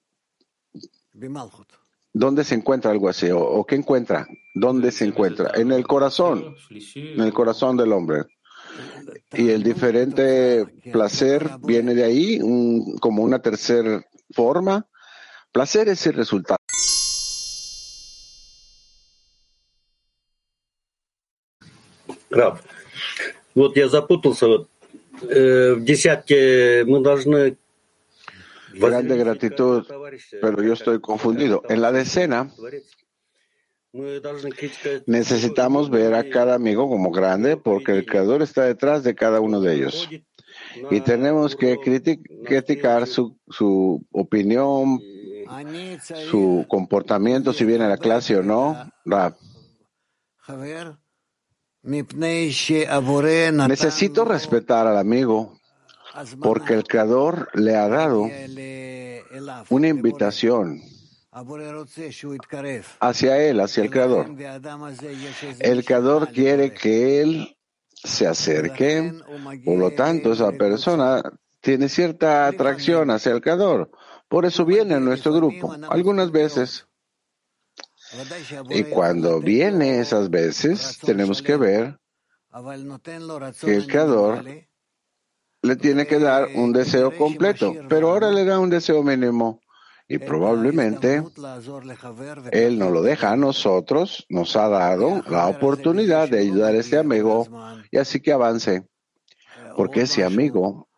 [2.17, 3.29] ¿Dónde se encuentra algo así?
[3.33, 4.29] ¿O, qué encuentra?
[4.55, 5.51] ¿Dónde se encuentra?
[5.55, 6.55] En el corazón,
[6.95, 8.23] en el corazón del hombre.
[9.33, 14.87] Y el diferente placer viene de ahí un, como una tercera forma.
[15.51, 16.59] Placer es el resultado.
[23.55, 24.47] Вот я запутался.
[24.49, 24.69] Вот,
[25.31, 25.77] э,
[28.75, 29.85] grande gratitud,
[30.41, 31.63] pero yo estoy confundido.
[31.69, 32.51] En la decena
[35.07, 39.61] necesitamos ver a cada amigo como grande porque el Creador está detrás de cada uno
[39.61, 40.09] de ellos.
[40.91, 41.79] Y tenemos que
[42.45, 43.37] criticar su,
[44.11, 45.01] opinión,
[46.31, 48.77] su comportamiento, si viene a la clase o no.
[53.69, 55.54] Necesito respetar al amigo
[56.41, 58.29] porque el Creador le ha dado
[59.69, 60.81] una invitación
[63.01, 64.35] hacia Él, hacia el Creador.
[65.59, 67.57] El Creador quiere que Él
[67.93, 69.13] se acerque,
[69.65, 71.23] por lo tanto esa persona
[71.61, 73.91] tiene cierta atracción hacia el Creador,
[74.29, 76.87] por eso viene en nuestro grupo, algunas veces.
[78.71, 81.99] Y cuando viene esas veces, tenemos que ver
[83.61, 84.45] que el Creador
[85.65, 89.61] le tiene que dar un deseo completo, pero ahora le da un deseo mínimo.
[90.07, 91.23] Y probablemente
[92.53, 96.99] Él nos lo deja a nosotros, nos ha dado la oportunidad de ayudar a este
[96.99, 97.49] amigo
[97.91, 98.87] y así que avance.
[99.75, 100.89] Porque ese amigo,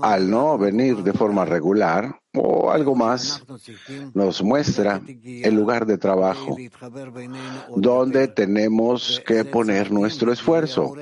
[0.00, 3.42] al no venir de forma regular o algo más,
[4.14, 6.56] nos muestra el lugar de trabajo
[7.76, 10.94] donde tenemos que poner nuestro esfuerzo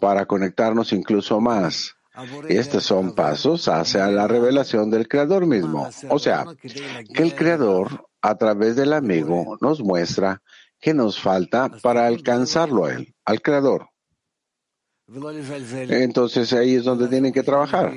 [0.00, 1.96] para conectarnos incluso más.
[2.48, 5.88] Estos son pasos hacia la revelación del Creador mismo.
[6.08, 10.42] O sea, que el Creador, a través del amigo, nos muestra
[10.80, 13.88] qué nos falta para alcanzarlo a Él, al Creador.
[15.08, 17.94] Entonces ahí es donde tienen que trabajar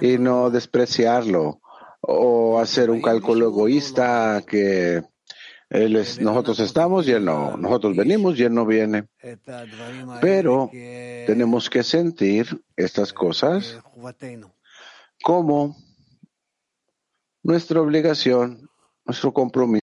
[0.00, 1.60] y no despreciarlo
[2.00, 5.02] o hacer un cálculo egoísta que
[5.69, 9.07] él es, nosotros estamos y él no, nosotros venimos y él no viene.
[10.21, 10.69] Pero
[11.25, 13.79] tenemos que sentir estas cosas
[15.23, 15.75] como
[17.43, 18.69] nuestra obligación,
[19.05, 19.81] nuestro compromiso.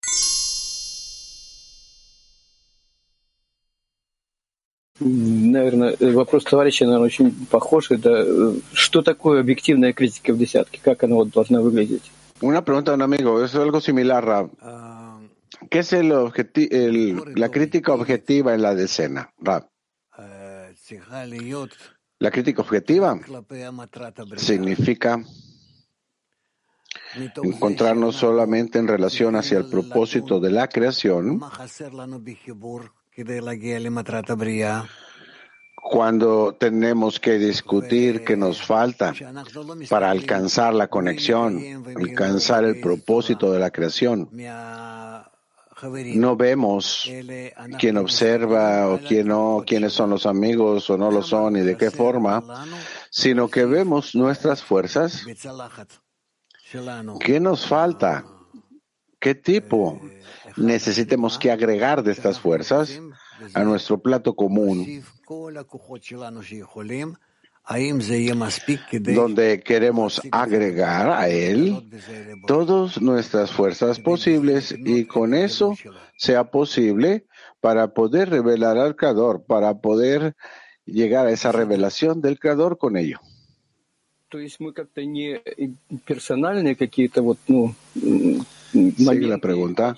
[4.99, 7.91] Наверное, вопрос товарища, наверное, очень похож.
[7.91, 10.81] Это что такое объективная критика в десятке?
[10.83, 12.11] Как она вот должна выглядеть?
[12.41, 14.51] Una pregunta de un amigo, es algo similar, Rab.
[15.70, 16.12] ¿Qué es el
[16.56, 19.70] el, la crítica objetiva en la decena, Rab?
[22.20, 23.20] La crítica objetiva
[24.38, 25.24] significa
[27.44, 31.42] encontrarnos solamente en relación hacia el propósito de la creación.
[35.84, 39.14] Cuando tenemos que discutir qué nos falta
[39.90, 41.60] para alcanzar la conexión,
[41.96, 44.30] alcanzar el propósito de la creación.
[46.16, 47.10] No vemos
[47.80, 51.78] quién observa o quién no, quiénes son los amigos o no lo son y de
[51.78, 52.44] qué forma,
[53.10, 55.26] sino que vemos nuestras fuerzas.
[57.20, 58.26] ¿Qué nos falta?
[59.20, 60.02] ¿Qué tipo
[60.58, 63.00] necesitemos que agregar de estas fuerzas
[63.54, 65.04] a nuestro plato común?
[69.00, 71.90] Donde queremos agregar a Él
[72.48, 75.76] todas nuestras fuerzas posibles y con eso
[76.18, 77.26] sea posible
[77.60, 80.36] para poder revelar al Creador, para poder
[80.86, 83.20] llegar a esa revelación del Creador con ello.
[88.72, 89.96] Sigue la pregunta.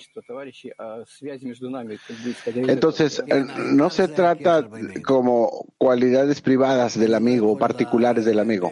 [2.56, 4.68] Entonces, eh, no se trata
[5.06, 8.72] como cualidades privadas del amigo, particulares del amigo.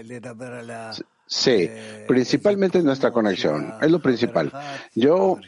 [1.27, 1.69] Sí,
[2.07, 4.51] principalmente nuestra conexión, es lo principal.
[4.95, 5.39] Yo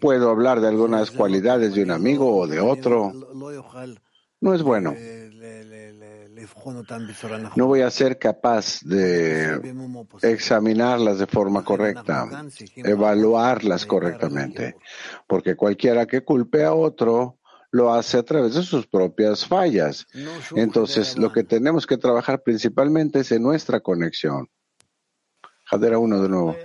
[0.00, 3.12] puedo hablar de algunas cualidades de un amigo o de otro.
[4.40, 4.94] No es bueno.
[7.56, 9.74] No voy a ser capaz de
[10.22, 12.28] examinarlas de forma correcta,
[12.76, 14.76] evaluarlas correctamente,
[15.26, 17.38] porque cualquiera que culpe a otro
[17.70, 20.06] lo hace a través de sus propias fallas.
[20.54, 24.48] Entonces, lo que tenemos que trabajar principalmente es en nuestra conexión.
[25.64, 26.56] Jadera uno de nuevo.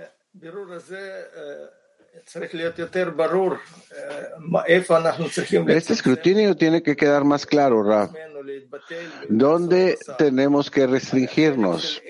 [5.68, 8.12] Este escrutinio tiene que quedar más claro, Raf.
[9.28, 12.02] ¿Dónde tenemos que restringirnos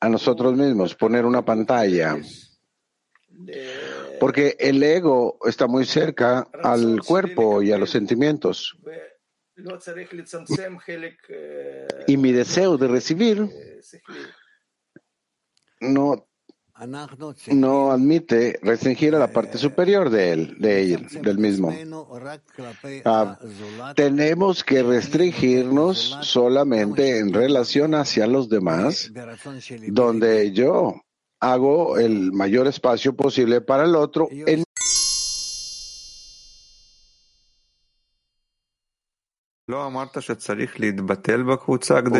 [0.00, 2.16] a nosotros mismos, poner una pantalla?
[4.20, 8.76] Porque el ego está muy cerca al cuerpo y a los sentimientos.
[12.06, 13.48] Y mi deseo de recibir
[15.80, 16.27] no
[17.52, 21.74] no admite restringir a la parte superior de él, de él, del mismo.
[23.04, 23.38] Ah,
[23.94, 29.10] tenemos que restringirnos solamente en relación hacia los demás,
[29.88, 31.02] donde yo
[31.40, 34.64] hago el mayor espacio posible para el otro en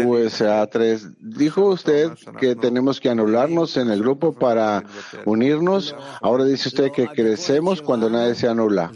[0.04, 4.84] USA3, dijo usted que tenemos que anularnos en el grupo para
[5.24, 5.96] unirnos.
[6.20, 8.92] Ahora dice usted que crecemos cuando nadie se anula.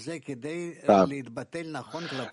[0.87, 1.07] Ah.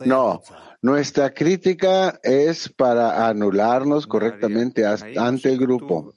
[0.06, 0.42] No,
[0.82, 6.14] nuestra crítica es para anularnos correctamente ante el grupo.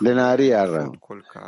[0.00, 0.90] De Nariara,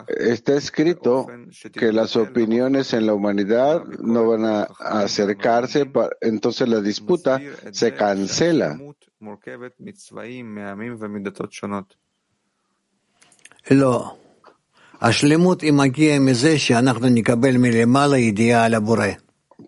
[0.07, 1.27] está escrito
[1.73, 5.91] que las opiniones en la humanidad no van a acercarse,
[6.21, 7.41] entonces la disputa
[7.73, 8.79] se cancela.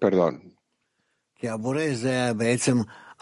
[0.00, 0.54] Perdón.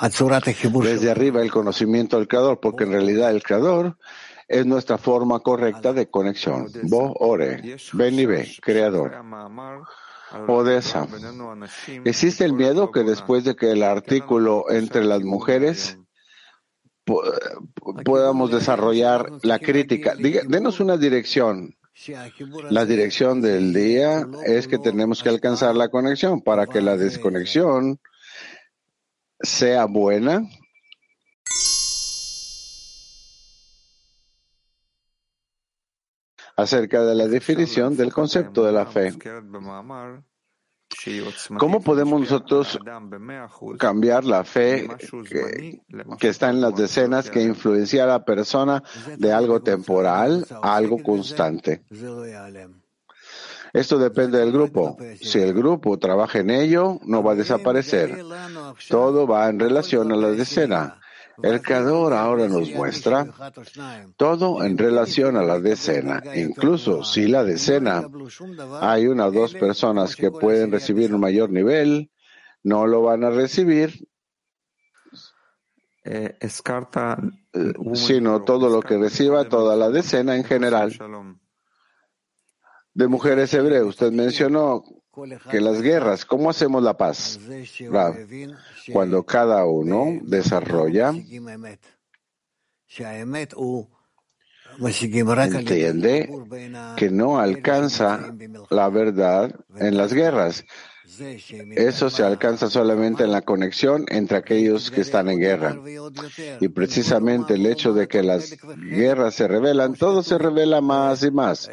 [0.00, 3.96] Desde arriba el conocimiento del Creador, porque en realidad el Creador
[4.48, 6.68] es nuestra forma correcta de conexión.
[6.82, 9.12] Bo Ore, Ben ve, Creador.
[10.48, 11.06] Odessa.
[12.04, 15.98] ¿Existe el miedo que después de que el artículo entre las mujeres
[18.04, 20.14] podamos desarrollar la crítica?
[20.16, 21.76] denos una dirección.
[22.70, 28.00] La dirección del día es que tenemos que alcanzar la conexión para que la desconexión
[29.44, 30.42] sea buena.
[36.56, 39.12] acerca de la definición del concepto de la fe.
[41.58, 42.78] ¿Cómo podemos nosotros
[43.78, 44.88] cambiar la fe
[46.18, 48.82] que, está en las decenas que influencia a la persona
[49.16, 51.84] de algo temporal a algo constante?
[53.74, 54.96] Esto depende del grupo.
[55.20, 58.24] Si el grupo trabaja en ello, no va a desaparecer.
[58.88, 61.01] Todo va en relación a la decena.
[61.42, 63.26] El creador ahora nos muestra
[64.16, 66.22] todo en relación a la decena.
[66.36, 68.09] Incluso si la decena
[68.80, 72.12] hay una o dos personas que pueden recibir un mayor nivel,
[72.62, 74.06] no lo van a recibir,
[76.05, 76.38] eh,
[77.94, 80.96] sino todo lo que reciba toda la decena en general.
[82.94, 84.84] De mujeres hebreas, usted mencionó
[85.50, 87.38] que las guerras, ¿cómo hacemos la paz?
[88.92, 91.12] Cuando cada uno desarrolla,
[95.58, 96.28] entiende
[96.96, 98.34] que no alcanza
[98.70, 100.64] la verdad en las guerras,
[101.77, 105.78] eso se alcanza solamente en la conexión entre aquellos que están en guerra.
[106.61, 111.31] Y precisamente el hecho de que las guerras se revelan, todo se revela más y
[111.31, 111.70] más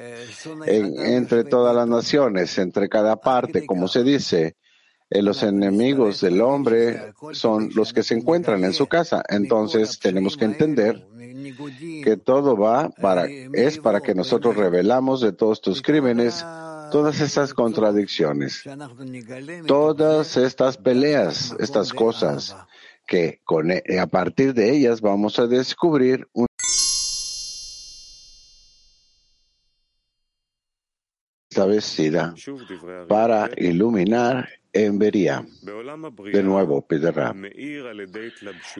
[0.68, 4.56] entre todas las naciones, entre cada parte, como se dice.
[5.14, 9.22] Eh, los enemigos del hombre son los que se encuentran en su casa.
[9.28, 11.06] Entonces tenemos que entender
[12.04, 16.46] que todo va para, es para que nosotros revelamos de todos tus crímenes
[16.92, 18.64] todas estas contradicciones,
[19.68, 22.56] todas estas peleas, estas cosas
[23.08, 26.46] que con, e, a partir de ellas vamos a descubrir un
[31.52, 32.34] esta vestida
[33.10, 35.46] para iluminar en Bería.
[36.32, 37.36] De nuevo, Pedra.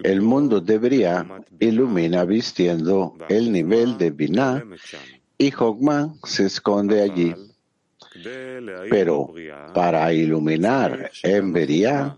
[0.04, 1.28] El mundo debería
[1.60, 4.64] ilumina vistiendo el nivel de Binah
[5.38, 7.36] y Jogma se esconde allí.
[8.90, 9.34] Pero
[9.74, 12.18] para iluminar en Beria,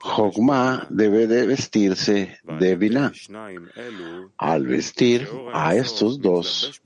[0.00, 3.12] Jogma debe de vestirse de Binah.
[4.36, 6.80] Al vestir a estos dos,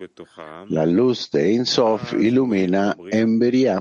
[0.68, 3.80] la luz de Insof ilumina en Beria.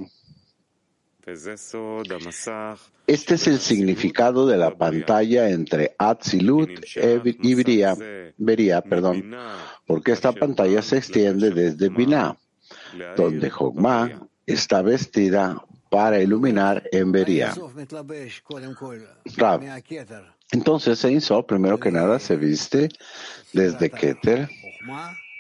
[3.08, 7.56] Este es el significado de la pantalla entre Atzilut y
[8.38, 9.36] Beria, perdón,
[9.86, 12.38] porque esta pantalla se extiende desde Binah,
[13.16, 17.54] donde Jogma está vestida para iluminar en Beria.
[20.52, 22.90] Entonces, Ein primero que nada, se viste
[23.54, 24.50] desde Keter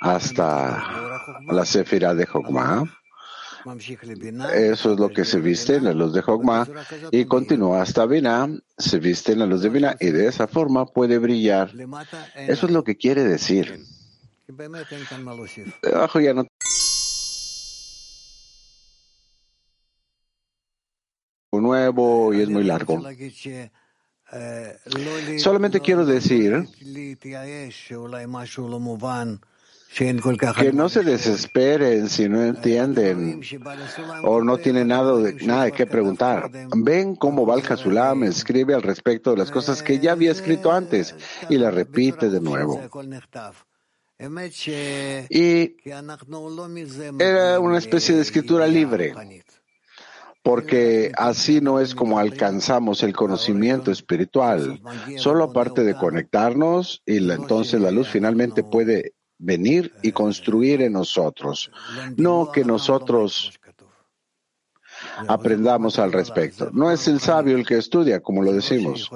[0.01, 2.83] hasta la Sefira de Jogma.
[4.53, 6.67] Eso es lo que se viste en la luz de Jogma
[7.11, 10.85] y continúa hasta Binah, se viste en la luz de Binah y de esa forma
[10.85, 11.71] puede brillar.
[12.35, 13.85] Eso es lo que quiere decir.
[15.93, 16.45] Abajo ya no
[21.71, 23.01] nuevo y es muy largo.
[25.37, 26.65] Solamente quiero decir
[29.93, 33.41] que no se desesperen si no entienden
[34.23, 36.49] o no tienen nada de, nada de qué preguntar.
[36.77, 41.13] Ven cómo Val Sulam escribe al respecto de las cosas que ya había escrito antes
[41.49, 42.79] y la repite de nuevo.
[45.29, 45.75] Y
[47.19, 49.13] era una especie de escritura libre
[50.43, 54.81] porque así no es como alcanzamos el conocimiento espiritual.
[55.17, 61.71] Solo aparte de conectarnos y entonces la luz finalmente puede venir y construir en nosotros.
[62.17, 63.59] No que nosotros
[65.27, 66.69] aprendamos al respecto.
[66.73, 69.09] No es el sabio el que estudia, como lo decimos.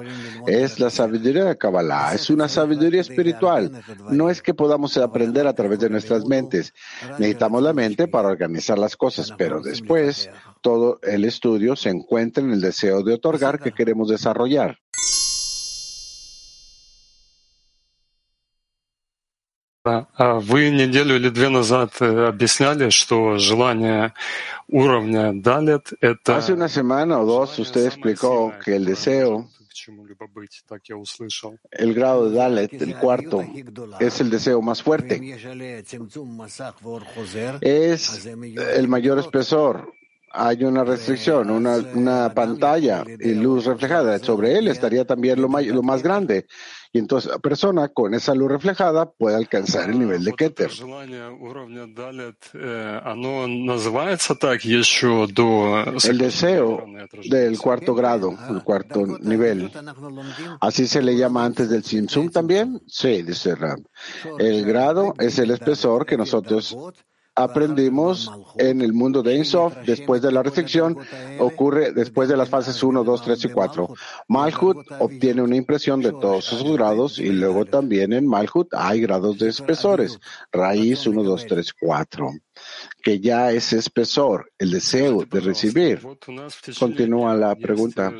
[0.46, 3.70] Es la sabiduría de Kabbalah, es una sabiduría espiritual.
[4.10, 6.74] No es que podamos aprender a través de nuestras mentes.
[7.18, 12.52] Necesitamos la mente para organizar las cosas, pero después todo el estudio se encuentra en
[12.52, 14.78] el deseo de otorgar que queremos desarrollar.
[20.18, 24.12] Вы неделю или две назад объясняли, что желание
[24.68, 26.36] уровня Далет— это...
[26.36, 29.48] Hace una semana o dos usted explicó que el deseo
[31.70, 33.44] El grado de Dalet, el cuarto,
[34.00, 35.20] es el deseo más fuerte.
[37.60, 39.92] Es el mayor espesor.
[40.36, 46.46] hay una restricción, una, pantalla y luz reflejada sobre él estaría también lo, más grande.
[46.92, 50.70] Y entonces la persona con esa luz reflejada puede alcanzar el nivel de Keter.
[56.04, 56.84] El deseo
[57.28, 59.70] del cuarto grado, el cuarto nivel.
[60.60, 62.80] Así se le llama antes del Simsum también.
[62.86, 63.82] Sí, dice Ram.
[64.38, 66.76] El grado es el espesor que nosotros
[67.36, 70.96] aprendimos en el mundo de Insof, después de la restricción,
[71.38, 73.94] ocurre después de las fases 1, 2, 3 y 4.
[74.28, 79.38] Malhut obtiene una impresión de todos sus grados y luego también en Malhut hay grados
[79.38, 80.18] de espesores,
[80.50, 82.30] raíz 1, 2, 3, 4,
[83.02, 86.00] que ya es espesor, el deseo de recibir.
[86.78, 88.14] Continúa la pregunta.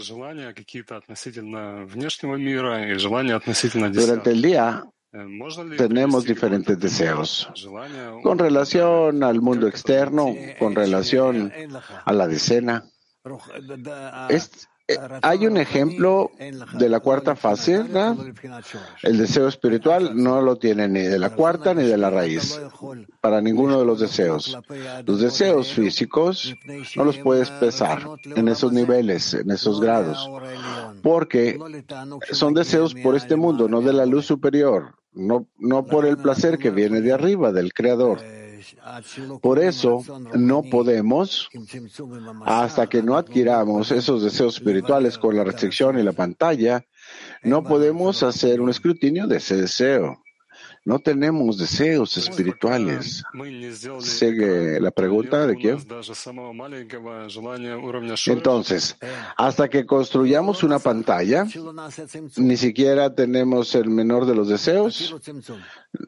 [3.92, 4.84] Durante el día
[5.76, 7.48] tenemos diferentes deseos
[8.22, 11.52] con relación al mundo externo, con relación
[12.04, 12.84] a la decena.
[14.88, 18.16] Eh, hay un ejemplo de la cuarta fase, ¿no?
[19.02, 22.60] El deseo espiritual no lo tiene ni de la cuarta ni de la raíz,
[23.20, 24.56] para ninguno de los deseos.
[25.04, 26.54] Los deseos físicos
[26.94, 30.30] no los puedes pesar en esos niveles, en esos grados,
[31.02, 31.58] porque
[32.30, 36.58] son deseos por este mundo, no de la luz superior, no, no por el placer
[36.58, 38.20] que viene de arriba, del Creador.
[39.40, 40.02] Por eso
[40.34, 41.48] no podemos,
[42.44, 46.84] hasta que no adquiramos esos deseos espirituales con la restricción y la pantalla,
[47.42, 50.22] no podemos hacer un escrutinio de ese deseo.
[50.86, 53.24] No tenemos deseos espirituales.
[53.98, 55.78] Sigue la pregunta de quién.
[58.28, 58.96] Entonces,
[59.36, 61.44] hasta que construyamos una pantalla,
[62.36, 65.16] ni siquiera tenemos el menor de los deseos.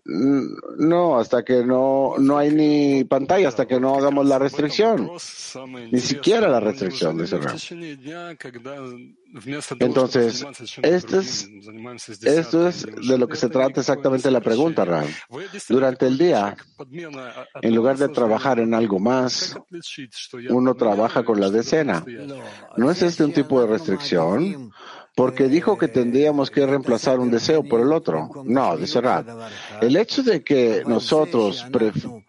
[0.05, 5.11] No, hasta que no, no hay ni pantalla, hasta que no hagamos la restricción.
[5.91, 7.41] Ni siquiera la restricción, dice
[9.81, 10.45] entonces,
[10.83, 11.49] esto es,
[12.23, 15.07] esto es de lo que se trata exactamente la pregunta, Ram.
[15.69, 16.57] Durante el día,
[17.61, 19.55] en lugar de trabajar en algo más,
[20.51, 22.05] uno trabaja con la decena.
[22.77, 24.73] ¿No es este un tipo de restricción?
[25.15, 28.31] Porque dijo que tendríamos que reemplazar un deseo por el otro.
[28.45, 29.27] No, dice Rab.
[29.81, 32.25] El hecho de que nosotros pref-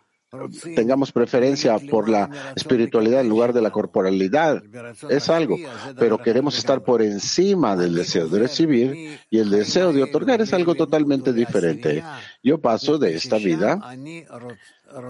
[0.75, 4.61] tengamos preferencia por la espiritualidad en lugar de la corporalidad
[5.09, 5.57] es algo,
[5.97, 10.53] pero queremos estar por encima del deseo de recibir y el deseo de otorgar es
[10.53, 12.03] algo totalmente diferente.
[12.43, 13.79] Yo paso de esta vida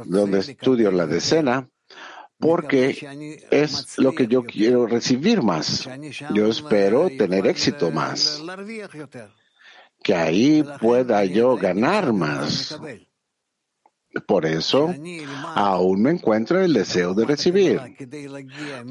[0.05, 1.67] donde estudio la decena
[2.39, 5.89] porque es lo que yo quiero recibir más.
[6.33, 8.41] Yo espero tener éxito más,
[10.01, 12.79] que ahí pueda yo ganar más.
[14.25, 14.93] Por eso,
[15.55, 17.79] aún me encuentro en el deseo de recibir.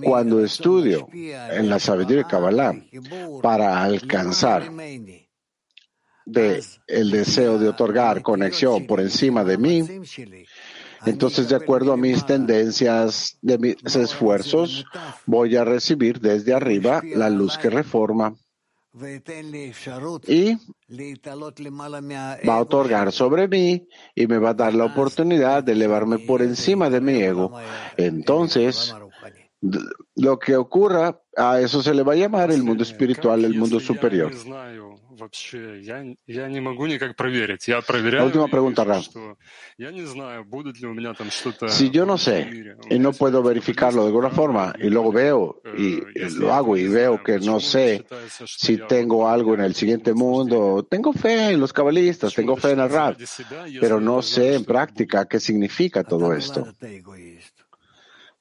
[0.03, 2.75] Cuando estudio en la sabiduría de Kabbalah
[3.43, 4.71] para alcanzar
[6.25, 9.85] el deseo de otorgar conexión por encima de mí,
[11.05, 14.85] entonces de acuerdo a mis tendencias, de mis esfuerzos,
[15.27, 18.37] voy a recibir desde arriba la luz que reforma
[20.27, 20.57] y
[22.49, 26.43] va a otorgar sobre mí y me va a dar la oportunidad de elevarme por
[26.43, 27.53] encima de mi ego.
[27.97, 28.95] Entonces,
[30.17, 33.81] lo que ocurra, a eso se le va a llamar el mundo espiritual, el mundo
[33.81, 34.33] superior
[35.18, 37.68] Я не знаю вообще, я, я не могу никак проверить.
[37.68, 39.02] Я La проверяю, última и pregunta, вижу, Ram.
[39.02, 39.38] что
[39.78, 42.46] я не знаю, будет ли у меня там что-то Si yo no в этом sé
[42.52, 42.78] мире.
[42.90, 46.02] y no puedo verificarlo de alguna forma y luego veo y
[46.40, 48.06] lo hago y veo que no sé
[48.46, 52.80] si tengo algo en el siguiente mundo, tengo fe en los cabalistas, tengo fe en
[52.80, 53.18] el rap,
[53.80, 56.68] pero no sé en práctica qué significa todo esto.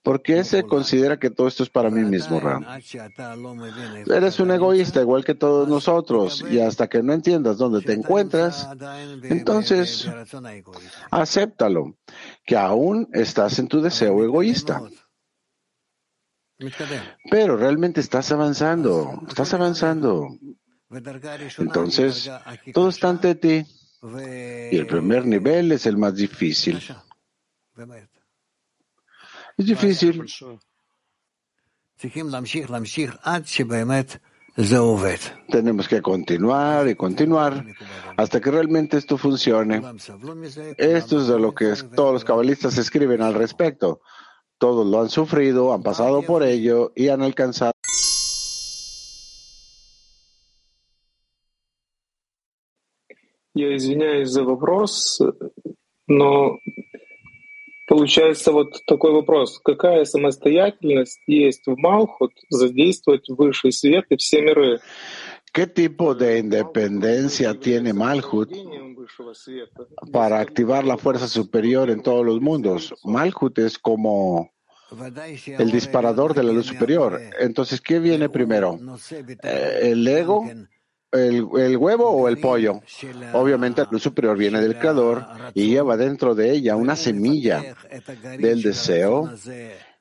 [0.08, 2.66] ¿Por qué se considera que todo esto es para mí mismo, Ram?
[4.06, 8.70] Eres un egoísta igual que todos nosotros y hasta que no entiendas dónde te encuentras,
[9.24, 10.10] entonces
[11.12, 11.98] acéptalo,
[12.46, 14.82] que aún estás en tu deseo egoísta.
[17.30, 20.30] Pero realmente estás avanzando, estás avanzando.
[21.58, 22.32] Entonces,
[22.74, 23.66] todo está ante ti.
[24.72, 26.80] Y el primer nivel es el más difícil.
[29.58, 30.24] Es difícil.
[35.50, 37.66] Tenemos que continuar y continuar
[38.18, 39.82] hasta que realmente esto funcione.
[40.78, 44.02] Esto es de lo que todos los cabalistas escriben al respecto.
[44.60, 47.74] Todos lo han sufrido, han pasado por ello y han alcanzado.
[53.54, 55.20] Я извиняюсь за вопрос,
[56.06, 56.60] но
[57.97, 59.61] получается вот такой вопрос.
[59.63, 64.81] Какая самостоятельность есть в Малхут задействовать высший свет и все миры?
[65.53, 68.51] ¿Qué tipo de independencia tiene Malhut
[70.11, 72.95] para activar la fuerza superior en todos los mundos?
[73.05, 74.51] Malhut es como
[75.59, 77.21] el disparador de la luz superior.
[77.39, 78.79] Entonces, ¿qué viene primero?
[79.43, 80.51] Eh, ¿El ego?
[81.12, 82.82] el, el, huevo o el pollo.
[83.34, 87.64] Obviamente la luz superior viene del creador y lleva dentro de ella una semilla
[88.38, 89.32] del deseo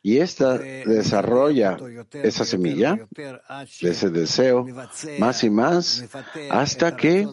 [0.07, 1.77] y esta desarrolla
[2.12, 4.65] esa semilla de ese deseo
[5.19, 6.05] más y más
[6.49, 7.27] hasta que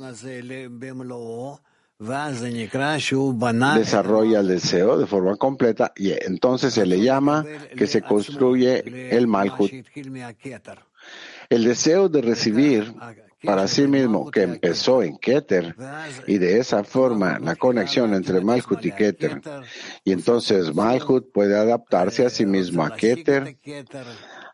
[3.75, 7.45] desarrolla el deseo de forma completa y entonces se le llama
[7.77, 9.71] que se construye el Malhut.
[11.49, 12.91] El deseo de recibir
[13.43, 15.75] para sí mismo que empezó en Keter
[16.27, 19.41] y de esa forma la conexión entre Malhut y Keter.
[20.03, 23.57] Y entonces Malhut puede adaptarse a sí mismo a Keter,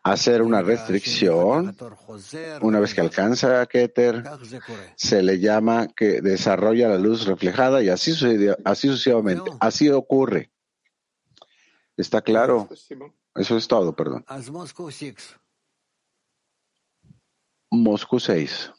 [0.02, 1.76] hacer una restricción.
[2.60, 4.24] Una vez que alcanza a Keter,
[4.96, 8.12] se le llama que desarrolla la luz reflejada y así,
[8.64, 9.50] así sucesivamente.
[9.60, 10.50] Así ocurre.
[11.96, 12.68] ¿Está claro?
[13.34, 14.24] Eso es todo, perdón.
[17.70, 18.72] Moscú 6.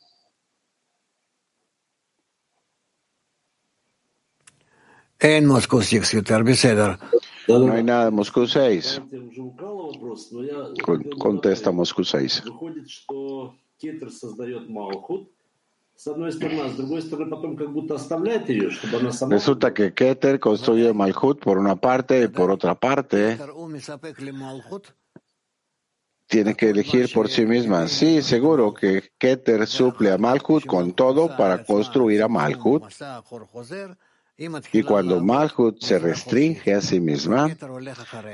[5.21, 6.97] en Moscú 6 Yotar Beseder.
[7.47, 9.01] No hay nada en Moscú 6.
[11.19, 12.43] Contesta Moscú 6.
[19.29, 23.37] Resulta que Keter construye Malhut por una parte y por otra parte
[26.25, 27.87] tiene que elegir por sí misma.
[27.87, 32.83] Sí, seguro que Keter suple a Malhut con todo para construir a Malhut.
[34.40, 37.48] Y cuando Malhut se restringe a sí misma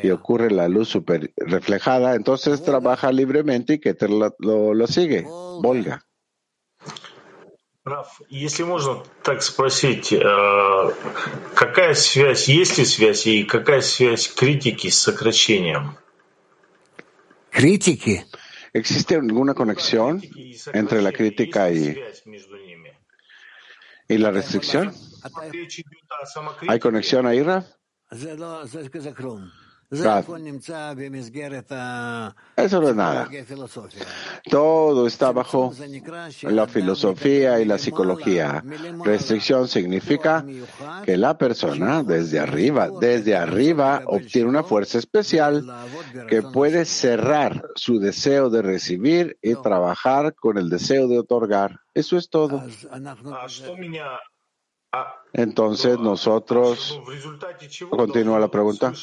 [0.03, 5.23] y ocurre la luz super reflejada, entonces trabaja libremente y Keter lo, lo, lo sigue.
[5.23, 6.05] Volga.
[7.85, 10.15] Раф, если можно так спросить,
[11.55, 15.97] какая связь, есть ли связь и какая связь критики с сокращением?
[17.51, 18.25] ¿Критики?
[18.73, 20.23] ¿Existe alguna conexión
[20.73, 21.99] entre la crítica y,
[24.09, 24.95] y la restricción?
[26.68, 27.66] ¿Hay conexión ahí, Raf?
[29.90, 30.28] Raf.
[32.58, 33.30] Eso no es nada.
[34.50, 35.72] Todo está bajo
[36.42, 38.64] la filosofía y la psicología.
[39.06, 40.46] Restricción significa
[41.06, 45.66] que la persona desde arriba, desde arriba obtiene una fuerza especial
[46.28, 51.80] que puede cerrar su deseo de recibir y trabajar con el deseo de otorgar.
[51.94, 52.62] Eso es todo.
[55.34, 57.00] Entonces nosotros,
[57.90, 58.94] continúa la pregunta.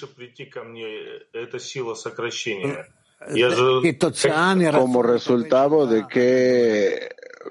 [4.73, 7.09] Como resultado de que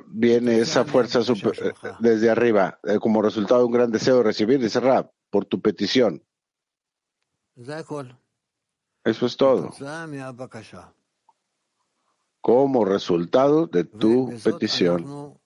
[0.07, 4.79] viene esa fuerza super, desde arriba, como resultado de un gran deseo de recibir, dice
[4.79, 6.23] Rab, por tu petición.
[9.03, 9.71] Eso es todo.
[12.41, 15.39] Como resultado de tu petición.